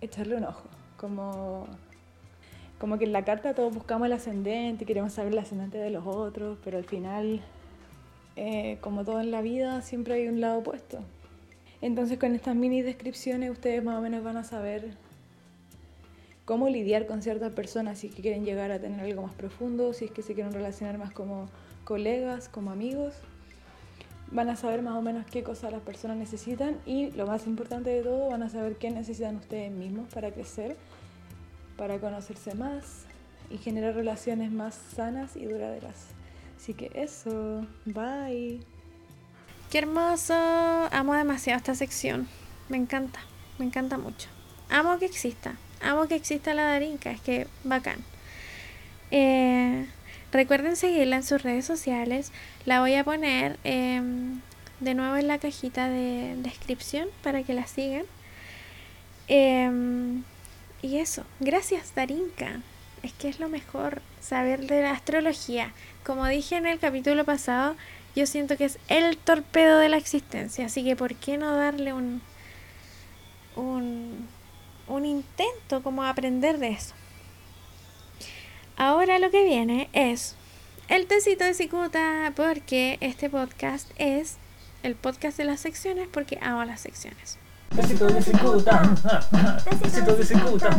[0.00, 1.66] echarle un ojo como,
[2.82, 5.90] como que en la carta todos buscamos el ascendente y queremos saber el ascendente de
[5.90, 7.40] los otros, pero al final,
[8.34, 10.98] eh, como todo en la vida, siempre hay un lado opuesto.
[11.80, 14.96] Entonces con estas mini descripciones ustedes más o menos van a saber
[16.44, 19.92] cómo lidiar con ciertas personas si es que quieren llegar a tener algo más profundo,
[19.92, 21.46] si es que se quieren relacionar más como
[21.84, 23.14] colegas, como amigos.
[24.32, 27.90] Van a saber más o menos qué cosas las personas necesitan y lo más importante
[27.90, 30.76] de todo, van a saber qué necesitan ustedes mismos para crecer,
[31.82, 33.06] para conocerse más
[33.50, 36.10] y generar relaciones más sanas y duraderas.
[36.56, 38.60] Así que eso, bye.
[39.68, 42.28] Qué hermoso, amo demasiado esta sección,
[42.68, 43.18] me encanta,
[43.58, 44.28] me encanta mucho.
[44.70, 47.98] Amo que exista, amo que exista la Darinka, es que bacán.
[49.10, 49.88] Eh,
[50.30, 52.30] recuerden seguirla en sus redes sociales,
[52.64, 54.40] la voy a poner em,
[54.78, 58.04] de nuevo en la cajita de descripción para que la sigan.
[59.26, 60.22] Em,
[60.82, 62.60] y eso, gracias Darinka,
[63.02, 65.72] es que es lo mejor saber de la astrología.
[66.04, 67.76] Como dije en el capítulo pasado,
[68.14, 71.92] yo siento que es el torpedo de la existencia, así que ¿por qué no darle
[71.92, 72.20] un,
[73.56, 74.28] un
[74.86, 76.94] un intento como aprender de eso.
[78.76, 80.36] Ahora lo que viene es
[80.88, 84.36] el tecito de cicuta, porque este podcast es
[84.82, 87.38] el podcast de las secciones, porque amo las secciones.
[87.74, 88.94] Tecito de cicuta.
[89.80, 90.78] Tecito de cicuta.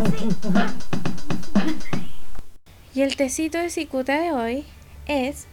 [2.93, 4.65] Y el tecito de cicuta de hoy
[5.07, 5.47] es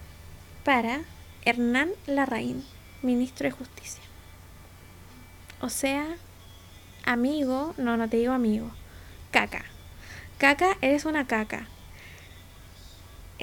[0.63, 1.01] para
[1.43, 2.63] Hernán Larraín,
[3.01, 4.03] ministro de Justicia.
[5.59, 6.05] O sea,
[7.05, 8.71] amigo, no, no te digo amigo,
[9.31, 9.63] caca.
[10.37, 11.67] Caca, eres una caca.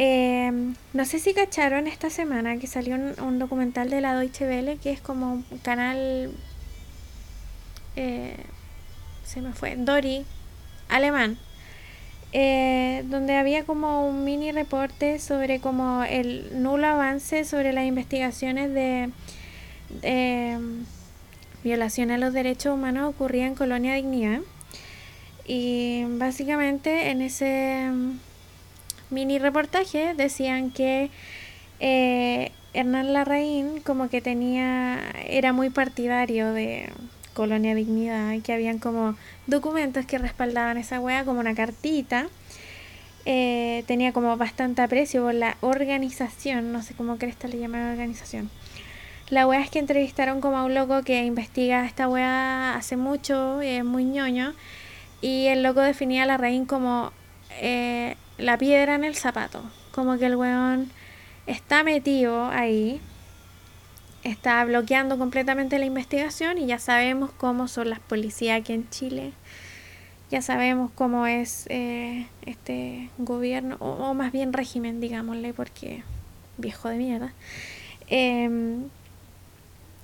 [0.01, 4.78] Em, no sé si cacharon esta semana que salió un, documental de la Deutsche Welle,
[4.78, 6.32] que es como un canal,
[7.99, 8.36] eh,
[9.24, 10.24] se me fue, Dori,
[10.88, 11.38] alemán,
[12.32, 18.72] eh, donde había como un mini reporte sobre como el nulo avance sobre las investigaciones
[18.72, 19.11] de
[21.64, 24.40] violación a los derechos humanos ocurría en Colonia Dignidad.
[25.46, 28.18] Y básicamente en ese mm,
[29.11, 31.11] mini reportaje decían que
[31.80, 36.90] eh, Hernán Larraín como que tenía, era muy partidario de
[37.39, 39.14] Colonia Dignidad que habían como
[39.47, 42.26] documentos que respaldaban esa wea como una cartita.
[43.26, 47.93] Eh, tenía como bastante aprecio por la organización, no sé cómo crees que le llaman
[47.93, 48.51] organización.
[49.30, 53.61] La wea es que entrevistaron como a un loco que investiga esta wea hace mucho,
[53.61, 54.55] es muy ñoño,
[55.20, 57.12] y el loco definía a la reina como
[57.61, 59.62] eh, la piedra en el zapato,
[59.93, 60.91] como que el weón
[61.47, 63.01] está metido ahí,
[64.31, 69.33] está bloqueando completamente la investigación y ya sabemos cómo son las policías aquí en Chile,
[70.31, 76.03] ya sabemos cómo es eh, este gobierno, o, más bien régimen, digámosle, porque
[76.59, 77.33] viejo de mierda.
[78.09, 78.89] Em,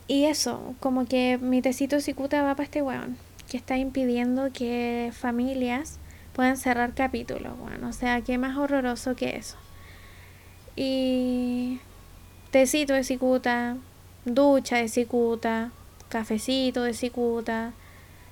[0.09, 3.16] y eso, como que mi tecito cicuta va para este weón,
[3.49, 5.99] que está impidiendo que familias
[6.35, 9.57] puedan cerrar capítulos, bueno, o sea, qué más horroroso que eso.
[10.77, 11.81] Y
[12.51, 13.77] tecito de cicuta,
[14.25, 15.70] ducha de cicuta,
[16.09, 17.72] cafecito de cicuta,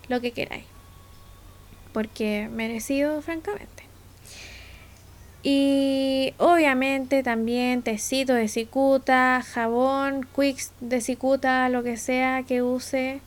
[0.09, 0.64] lo que queráis.
[1.93, 3.82] Porque merecido, francamente.
[5.43, 13.20] Y obviamente también tecito de cicuta, jabón, quicks de cicuta, lo que sea que use.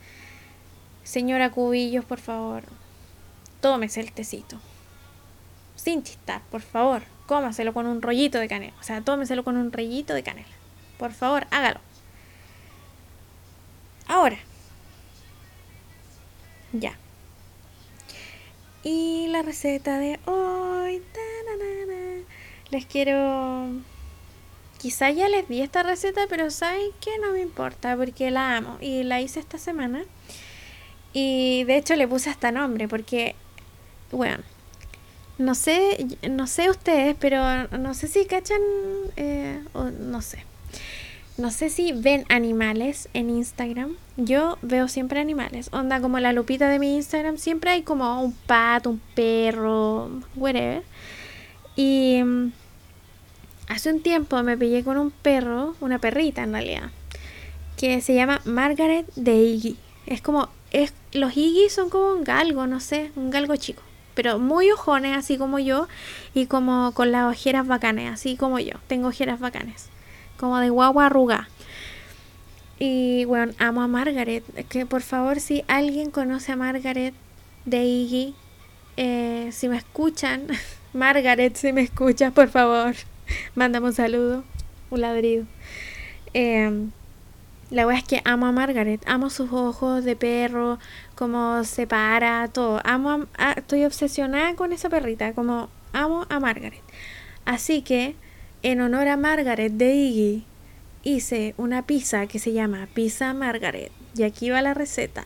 [1.04, 2.64] Señora Cubillos, por favor,
[3.60, 4.60] tómese el tecito.
[5.76, 8.74] Sin chistar, por favor, cómaselo con un rollito de canela.
[8.80, 10.48] O sea, tómeselo con un rollito de canela.
[10.98, 11.82] Por favor, hágalo.
[14.08, 14.38] Ahora.
[16.74, 16.98] Ya.
[18.84, 21.02] Y la receta de hoy
[22.70, 23.70] les quiero...
[24.78, 28.78] Quizá ya les di esta receta, pero saben que no me importa porque la amo
[28.82, 30.04] y la hice esta semana.
[31.14, 33.36] Y de hecho le puse hasta nombre porque,
[34.12, 34.44] bueno,
[35.38, 38.62] no sé, no sé ustedes, pero no sé si cachan,
[39.16, 40.44] eh, o no sé.
[41.38, 43.98] No sé si ven animales en Instagram.
[44.16, 45.70] Yo veo siempre animales.
[45.74, 47.38] Onda como la lupita de mi Instagram.
[47.38, 50.84] Siempre hay como un pato, un perro, whatever.
[51.76, 52.52] Y mm,
[53.68, 56.92] hace un tiempo me pillé con un perro, una perrita en realidad,
[57.78, 59.78] que se llama Margaret de Iggy.
[60.06, 63.82] Es como, es, los Iggy son como un galgo, no sé, un galgo chico,
[64.14, 65.88] pero muy ojones, así como yo,
[66.34, 68.76] y como con las ojeras bacanes, así como yo.
[68.88, 69.90] Tengo ojeras bacanes,
[70.38, 71.50] como de guagua arruga.
[72.80, 74.44] Y bueno, amo a Margaret.
[74.70, 77.14] Que por favor, si alguien conoce a Margaret
[77.66, 78.36] de Iggy,
[78.98, 80.48] eh, si me escuchan,
[80.94, 82.96] Margaret, si me escuchas, por favor,
[83.56, 84.44] mándame un saludo,
[84.90, 85.46] un ladrido.
[86.34, 86.92] Em,
[87.72, 90.78] La wea es que amo a Margaret, amo sus ojos de perro,
[91.16, 92.80] cómo se para, todo.
[92.84, 93.26] Amo
[93.58, 96.84] estoy obsesionada con esa perrita, como amo a Margaret.
[97.46, 98.16] Así que,
[98.64, 100.44] en honor a Margaret de Iggy,
[101.04, 103.92] hice una pizza que se llama Pizza Margaret.
[104.16, 105.26] Y aquí va la receta.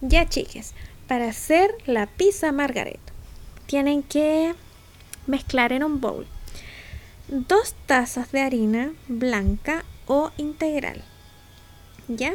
[0.00, 0.74] Ya chiques,
[1.08, 3.13] para hacer la pizza margaret
[3.66, 4.54] tienen que
[5.26, 6.26] mezclar en un bowl
[7.28, 11.02] dos tazas de harina blanca o integral.
[12.08, 12.34] ¿Ya?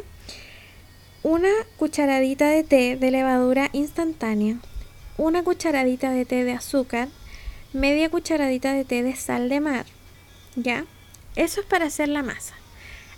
[1.22, 4.58] Una cucharadita de té de levadura instantánea,
[5.18, 7.10] una cucharadita de té de azúcar,
[7.74, 9.86] media cucharadita de té de sal de mar.
[10.56, 10.86] ¿Ya?
[11.36, 12.56] Eso es para hacer la masa.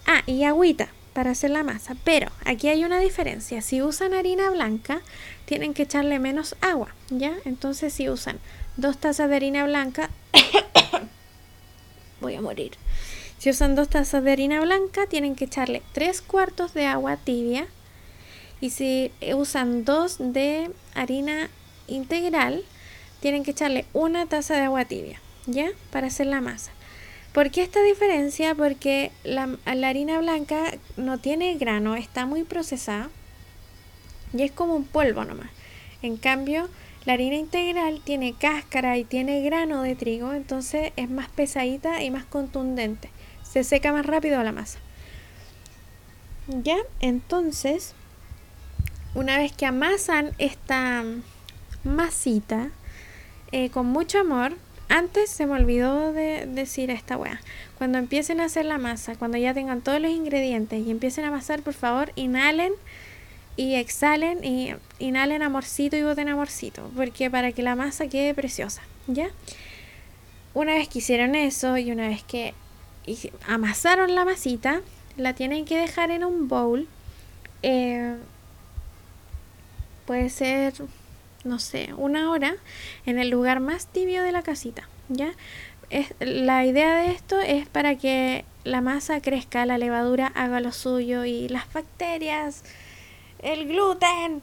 [0.05, 1.95] Ah, y agüita para hacer la masa.
[2.03, 3.62] Pero aquí hay una diferencia.
[3.62, 5.01] Si usan harina blanca,
[5.45, 7.34] tienen que echarle menos agua, ¿ya?
[7.45, 8.39] Entonces si usan
[8.78, 10.09] dos tazas de harina blanca,
[12.22, 12.72] voy a morir.
[13.38, 17.68] Si usan dos tazas de harina blanca, tienen que echarle tres cuartos de agua tibia.
[18.59, 21.49] Y si usan dos de harina
[21.88, 22.64] integral,
[23.20, 25.70] tienen que echarle una taza de agua tibia, ¿ya?
[25.91, 26.72] Para hacer la masa.
[27.34, 28.55] ¿Por qué esta diferencia?
[28.55, 33.09] Porque la, harina blanca no tiene grano, está muy procesada
[34.34, 35.49] y es como un polvo nomás.
[36.01, 36.67] En cambio,
[37.05, 42.11] la harina integral tiene cáscara y tiene grano de trigo, entonces es más pesadita y
[42.11, 43.09] más contundente.
[43.43, 44.79] Se seca más rápido la masa.
[46.47, 46.77] ¿Ya?
[46.99, 47.93] Entonces,
[49.15, 51.05] una vez que amasan esta
[51.86, 52.71] masita
[53.53, 54.53] eh, con mucho amor,
[54.91, 57.39] antes se me olvidó de decir esta weá.
[57.77, 61.29] Cuando empiecen a hacer la masa, cuando ya tengan todos los ingredientes y empiecen a
[61.29, 62.73] amasar, por favor, inhalen
[63.55, 68.81] y exhalen y inhalen amorcito y boten amorcito, porque para que la masa quede preciosa,
[69.07, 69.29] ¿ya?
[70.53, 72.53] Una vez que hicieron eso y una vez que
[73.47, 74.81] amasaron la masita,
[75.15, 76.87] la tienen que dejar en un bowl.
[77.63, 78.17] Eh,
[80.05, 80.73] puede ser
[81.43, 82.55] no sé, una hora
[83.05, 85.33] en el lugar más tibio de la casita, ¿ya?
[85.89, 90.71] Es, la idea de esto es para que la masa crezca, la levadura haga lo
[90.71, 92.63] suyo y las bacterias,
[93.39, 94.41] el gluten,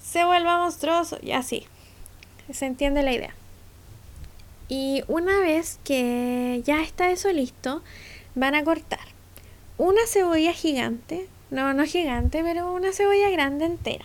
[0.00, 1.66] se vuelva monstruoso y así.
[2.52, 3.34] Se entiende la idea.
[4.68, 7.82] Y una vez que ya está eso listo,
[8.34, 9.00] van a cortar
[9.78, 14.04] una cebolla gigante, no, no gigante, pero una cebolla grande entera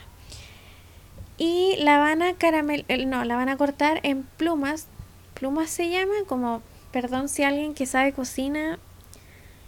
[1.39, 4.87] y la van a caramel no, la van a cortar en plumas.
[5.33, 6.61] Plumas se llama como,
[6.91, 8.77] perdón si alguien que sabe cocina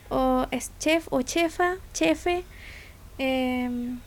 [0.09, 2.43] o es chef o chefa, chefe,
[3.17, 3.99] em,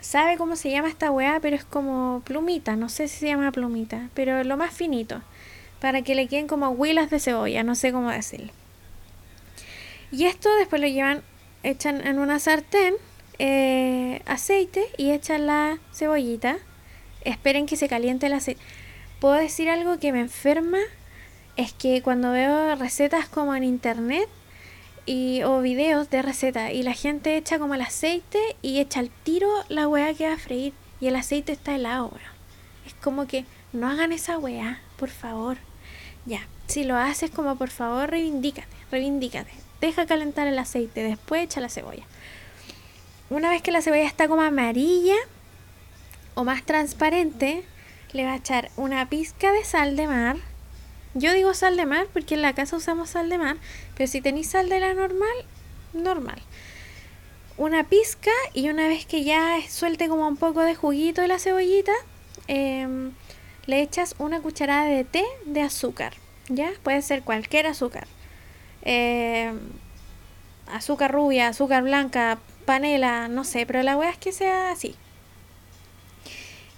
[0.00, 3.50] sabe cómo se llama esta weá, pero es como plumita, no sé si se llama
[3.50, 5.22] plumita, pero lo más finito,
[5.80, 8.52] para que le queden como huilas de cebolla, no sé cómo decirlo.
[10.10, 11.22] Y esto después lo llevan,
[11.62, 12.94] echan en una sartén
[13.38, 16.58] eh, aceite y echan la cebollita.
[17.22, 18.60] Esperen que se caliente el aceite.
[19.20, 20.78] Puedo decir algo que me enferma.
[21.56, 24.28] Es que cuando veo recetas como en internet
[25.06, 29.10] y, o videos de receta y la gente echa como el aceite y echa al
[29.10, 32.12] tiro la weá que va a freír y el aceite está helado,
[32.86, 35.58] Es como que no hagan esa weá, por favor.
[36.26, 39.50] Ya, si lo haces como por favor, reivindícate, reivindícate.
[39.80, 42.04] Deja calentar el aceite, después echa la cebolla.
[43.30, 45.16] Una vez que la cebolla está como amarilla
[46.34, 47.62] o más transparente,
[48.12, 50.36] le va a echar una pizca de sal de mar.
[51.12, 53.56] Yo digo sal de mar porque en la casa usamos sal de mar,
[53.96, 55.36] pero si tenéis sal de la normal,
[55.92, 56.40] normal.
[57.58, 61.38] Una pizca y una vez que ya suelte como un poco de juguito de la
[61.38, 61.92] cebollita,
[62.46, 63.12] em,
[63.66, 66.14] le echas una cucharada de té de azúcar.
[66.48, 66.70] ¿Ya?
[66.82, 68.06] Puede ser cualquier azúcar.
[68.82, 69.58] Em,
[70.66, 72.38] azúcar rubia, azúcar blanca,
[72.68, 74.94] panela, no sé, pero la weá es que sea así.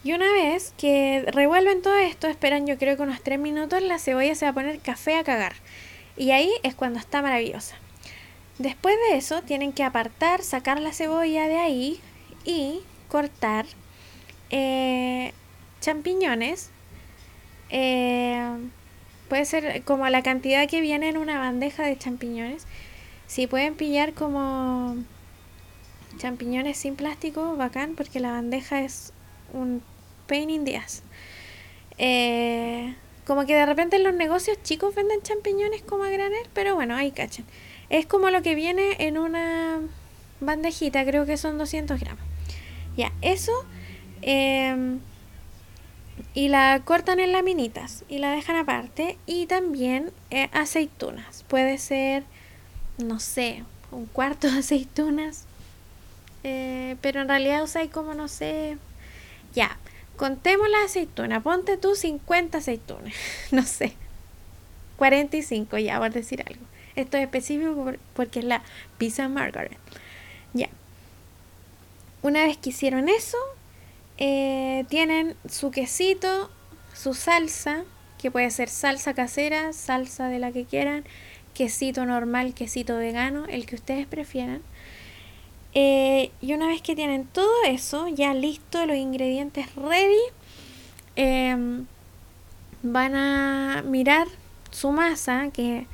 [0.05, 3.99] Y una vez que revuelven todo esto, esperan yo creo que unos 3 minutos, la
[3.99, 5.55] cebolla se va a poner café a cagar.
[6.17, 7.75] Y ahí es cuando está maravillosa.
[8.59, 12.01] Después de eso tienen que apartar, sacar la cebolla de ahí
[12.45, 13.67] y cortar
[14.51, 15.33] eh,
[15.81, 16.71] champiñones.
[17.71, 18.45] Eh,
[19.29, 22.65] puede ser como la cantidad que viene en una bandeja de champiñones.
[23.27, 24.95] Si pueden pillar como
[26.21, 29.13] champiñones sin plástico, bacán, porque la bandeja es
[29.53, 29.83] un
[30.27, 31.03] pain in the ass.
[31.99, 32.95] Eh,
[33.27, 36.95] como que de repente en los negocios chicos venden champiñones como a granel, pero bueno,
[36.95, 37.45] ahí cachen.
[37.89, 39.81] Es como lo que viene en una
[40.41, 42.25] bandejita, creo que son 200 gramos.
[42.97, 43.53] Ya, eso.
[44.23, 45.01] Em,
[46.35, 49.19] y la cortan en laminitas y la dejan aparte.
[49.27, 51.45] Y también eh, aceitunas.
[51.45, 52.25] Puede ser,
[52.99, 55.47] no sé, un cuarto de aceitunas.
[56.45, 58.79] Eh, pero en realidad usáis como, no sé.
[59.55, 59.77] Ya,
[60.17, 61.43] contemos la aceituna.
[61.43, 63.15] Ponte tú 50 aceitunas.
[63.51, 63.95] no sé.
[64.97, 66.63] 45, ya, a decir algo.
[66.97, 68.63] Esto es específico porque es la
[68.99, 69.79] pizza Margaret.
[70.53, 70.69] Ya.
[72.23, 73.39] Una vez que hicieron eso,
[74.19, 76.51] eh, tienen su quesito,
[76.95, 77.85] su salsa,
[78.21, 81.05] que puede ser salsa casera, salsa de la que quieran,
[81.55, 84.61] quesito normal, quesito vegano, el que ustedes prefieran.
[85.75, 90.19] Eh, y una vez que tienen todo eso ya listo, los ingredientes ready,
[91.17, 91.87] em,
[92.83, 94.27] van a mirar
[94.71, 95.87] su masa, que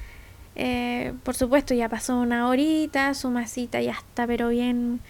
[0.55, 5.01] eh, por supuesto ya pasó una horita, su masita ya está pero bien,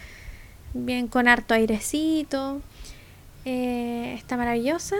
[0.75, 2.61] bien con harto airecito,
[3.45, 4.97] eh, está maravillosa.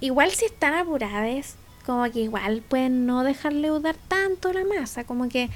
[0.00, 1.56] igual si están apuradas,
[1.86, 5.48] como que igual pueden no dejarle udar tanto la masa, como que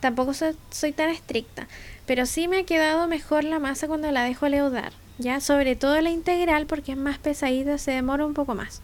[0.00, 1.66] tampoco soy tan estricta.
[2.08, 5.40] Pero sí me ha quedado mejor la masa cuando la dejo leudar, ¿ya?
[5.40, 8.80] Sobre todo la integral porque es más pesadita, se demora un poco más.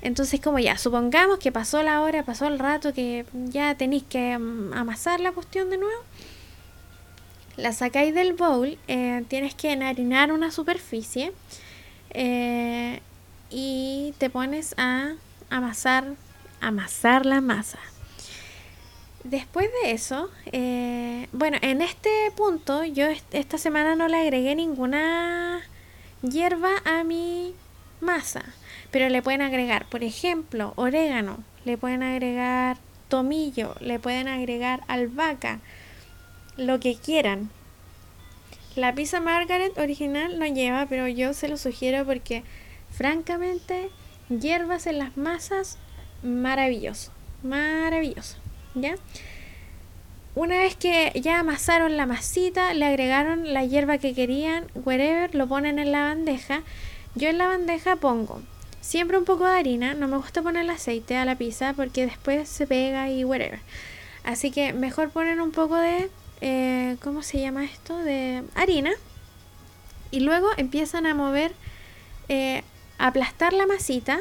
[0.00, 4.38] Entonces como ya, supongamos que pasó la hora, pasó el rato, que ya tenéis que
[4.38, 6.00] mm, amasar la cuestión de nuevo.
[7.58, 11.34] La sacáis del bowl, eh, tienes que enharinar una superficie
[12.10, 13.02] eh,
[13.50, 15.16] y te pones a
[15.50, 16.14] amasar,
[16.62, 17.78] amasar la masa.
[19.30, 25.62] Después de eso, eh, bueno, en este punto yo esta semana no le agregué ninguna
[26.22, 27.52] hierba a mi
[28.00, 28.44] masa,
[28.92, 32.76] pero le pueden agregar, por ejemplo, orégano, le pueden agregar
[33.08, 35.58] tomillo, le pueden agregar albahaca,
[36.56, 37.50] lo que quieran.
[38.76, 42.44] La pizza Margaret original no lleva, pero yo se lo sugiero porque
[42.92, 43.90] francamente
[44.28, 45.78] hierbas en las masas,
[46.22, 47.10] maravilloso,
[47.42, 48.45] maravilloso.
[48.76, 48.94] ¿Ya?
[50.36, 55.48] Una vez que ya amasaron la masita, le agregaron la hierba que querían, wherever, lo
[55.48, 56.62] ponen en la bandeja.
[57.14, 58.42] Yo en la bandeja pongo
[58.86, 62.06] siempre un poco de harina, no me gusta poner el aceite a la pizza porque
[62.06, 63.58] después se pega y whatever.
[64.22, 66.08] Así que mejor ponen un poco de,
[66.40, 67.98] eh, ¿cómo se llama esto?
[67.98, 68.92] De harina.
[70.12, 71.52] Y luego empiezan a mover,
[72.28, 72.62] eh,
[72.98, 74.20] aplastar la masita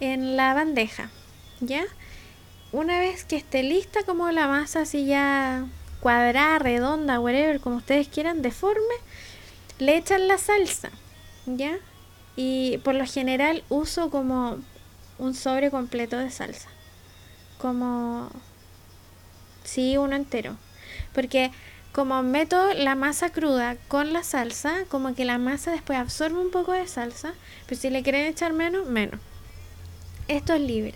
[0.00, 1.10] en la bandeja,
[1.60, 1.84] ¿ya?
[2.72, 5.66] Una vez que esté lista como la masa así ya
[6.00, 8.94] cuadrada, redonda, whatever, como ustedes quieran, deforme,
[9.78, 10.90] le echan la salsa,
[11.46, 11.78] ¿ya?
[12.36, 14.58] Y por lo general uso como
[15.18, 16.68] un sobre completo de salsa.
[17.58, 18.30] Como...
[19.64, 20.56] Sí, uno entero.
[21.12, 21.50] Porque
[21.92, 26.50] como meto la masa cruda con la salsa, como que la masa después absorbe un
[26.50, 27.34] poco de salsa,
[27.66, 29.20] pero si le quieren echar menos, menos.
[30.28, 30.94] Esto es libre.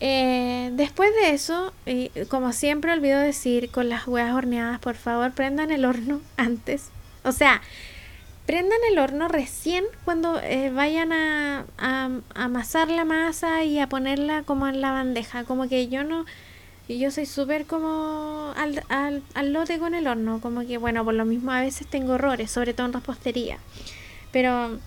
[0.00, 1.72] Eh, después de eso,
[2.28, 6.88] como siempre olvido decir, con las huevas horneadas, por favor, prendan el horno antes.
[7.24, 7.60] O sea,
[8.46, 11.66] prendan el horno recién cuando eh, vayan a,
[12.34, 15.44] amasar la masa y a ponerla como en la bandeja.
[15.44, 16.24] Como que yo no,
[16.88, 20.40] yo soy súper como al, al, al, lote con el horno.
[20.40, 23.58] Como que, bueno, por lo mismo a veces tengo errores, sobre todo en repostería.
[24.32, 24.78] Pero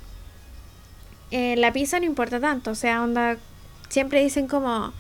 [1.32, 2.72] eh, la pizza no importa tanto.
[2.72, 3.38] O sea, onda,
[3.90, 4.92] siempre dicen como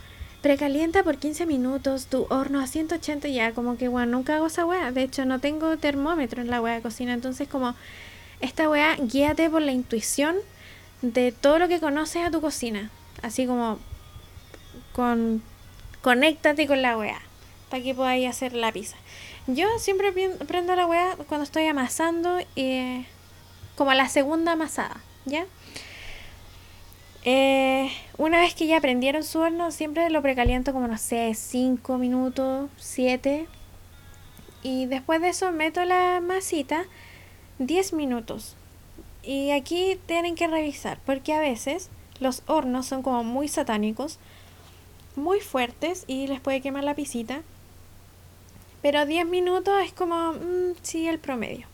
[0.43, 4.65] Precalienta por 15 minutos tu horno a 180 ya, como que, bueno, nunca hago esa
[4.65, 4.91] weá.
[4.91, 7.13] De hecho, no tengo termómetro en la weá de cocina.
[7.13, 7.75] Entonces, como,
[8.41, 10.35] esta weá, guíate por la intuición
[11.01, 12.91] de todo lo que conoces a tu cocina.
[13.21, 13.79] Así como,
[14.91, 15.41] con,
[16.01, 17.21] conéctate con la weá,
[17.69, 18.97] para que podáis hacer la pizza.
[19.47, 20.11] Yo siempre
[20.45, 23.05] prendo la weá cuando estoy amasando, eh,
[23.77, 25.45] como la segunda amasada, ¿ya?
[27.25, 31.97] Eh, una vez que ya prendieron su horno, siempre lo precaliento como, no sé, 5
[31.97, 33.47] minutos, 7.
[34.61, 36.85] Y después de eso meto la masita
[37.59, 38.55] 10 minutos.
[39.23, 41.89] Y aquí tienen que revisar, porque a veces
[42.19, 44.19] los hornos son como muy satánicos,
[45.15, 47.41] muy fuertes y les puede quemar la pisita.
[48.81, 51.67] Pero 10 minutos es como, mm, sí, el promedio.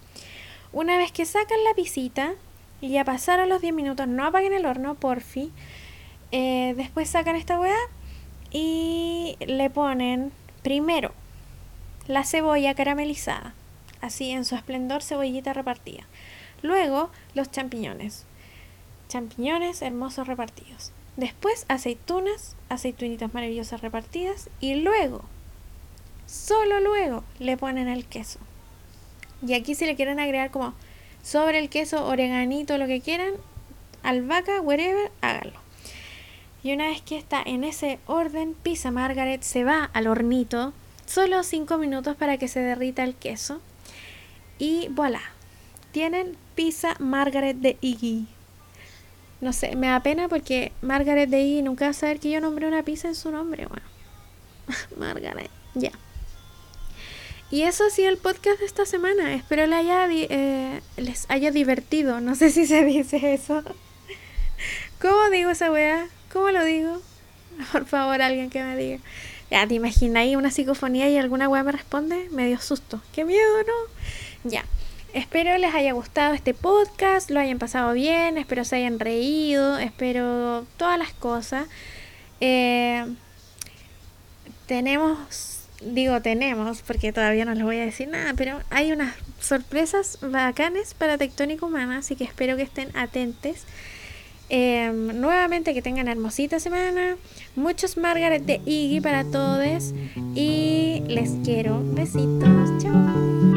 [0.72, 2.36] Una vez que sacan la pisita,
[2.82, 5.52] y ya pasaron los 10 minutos, no apaguen el horno, porfi.
[6.32, 7.78] Eh, después sacan esta weá
[8.52, 10.32] y le ponen
[10.62, 11.14] primero
[12.08, 13.54] la cebolla caramelizada,
[14.02, 16.04] así en su esplendor, cebollita repartida.
[16.62, 18.26] Luego los champiñones,
[19.08, 20.92] champiñones hermosos repartidos.
[21.18, 25.24] Después aceitunas, aceitunitas maravillosas repartidas y luego,
[26.28, 28.40] solo luego, le ponen el queso.
[29.46, 30.74] Y aquí si le quieren agregar como
[31.24, 33.34] sobre el queso, oreganito, lo que quieran,
[34.04, 35.60] albahaca, whatever, háganlo.
[36.64, 40.74] Y una vez que está en ese orden, pizza Margaret se va al hornito,
[41.06, 43.62] solo 5 minutos para que se derrita el queso.
[44.58, 45.22] Y voilà,
[45.92, 48.28] tienen pizza Margaret de Iggy.
[49.40, 52.42] No sé, me da pena porque Margaret de Iggy nunca va a saber que yo
[52.42, 53.68] nombré una pizza en su nombre.
[53.68, 53.86] Bueno,
[54.98, 55.92] Margaret, ya.
[57.52, 59.34] Y eso ha sido el podcast de esta semana.
[59.34, 62.22] Espero les haya, eh, les haya divertido.
[62.22, 63.64] No sé si se dice eso.
[65.02, 66.08] ¿Cómo digo esa weá?
[66.32, 67.02] ¿Cómo lo digo?
[67.72, 69.00] Por favor, alguien que me diga.
[69.50, 72.28] Ya, ¿te imagináis una psicofonía y alguna weá me responde?
[72.32, 73.02] Me dio susto.
[73.14, 74.50] ¡Qué miedo, no!
[74.50, 74.64] Ya.
[75.14, 80.68] Espero les haya gustado este podcast, lo hayan pasado bien, espero se hayan reído, espero
[80.78, 81.68] todas las cosas.
[82.42, 83.08] Eh,
[84.68, 85.49] tenemos,
[85.82, 90.94] digo tenemos, porque todavía no les voy a decir nada, pero hay unas sorpresas bacanes
[90.94, 93.66] para Tectónica Humana, así que espero que estén atentos.
[94.50, 97.18] Em, nuevamente que tengan hermosita semana.
[97.56, 99.94] Muchos Margaret de Iggy para todos.
[100.36, 101.82] Y les quiero.
[101.94, 102.82] Besitos.
[102.82, 103.49] Chao.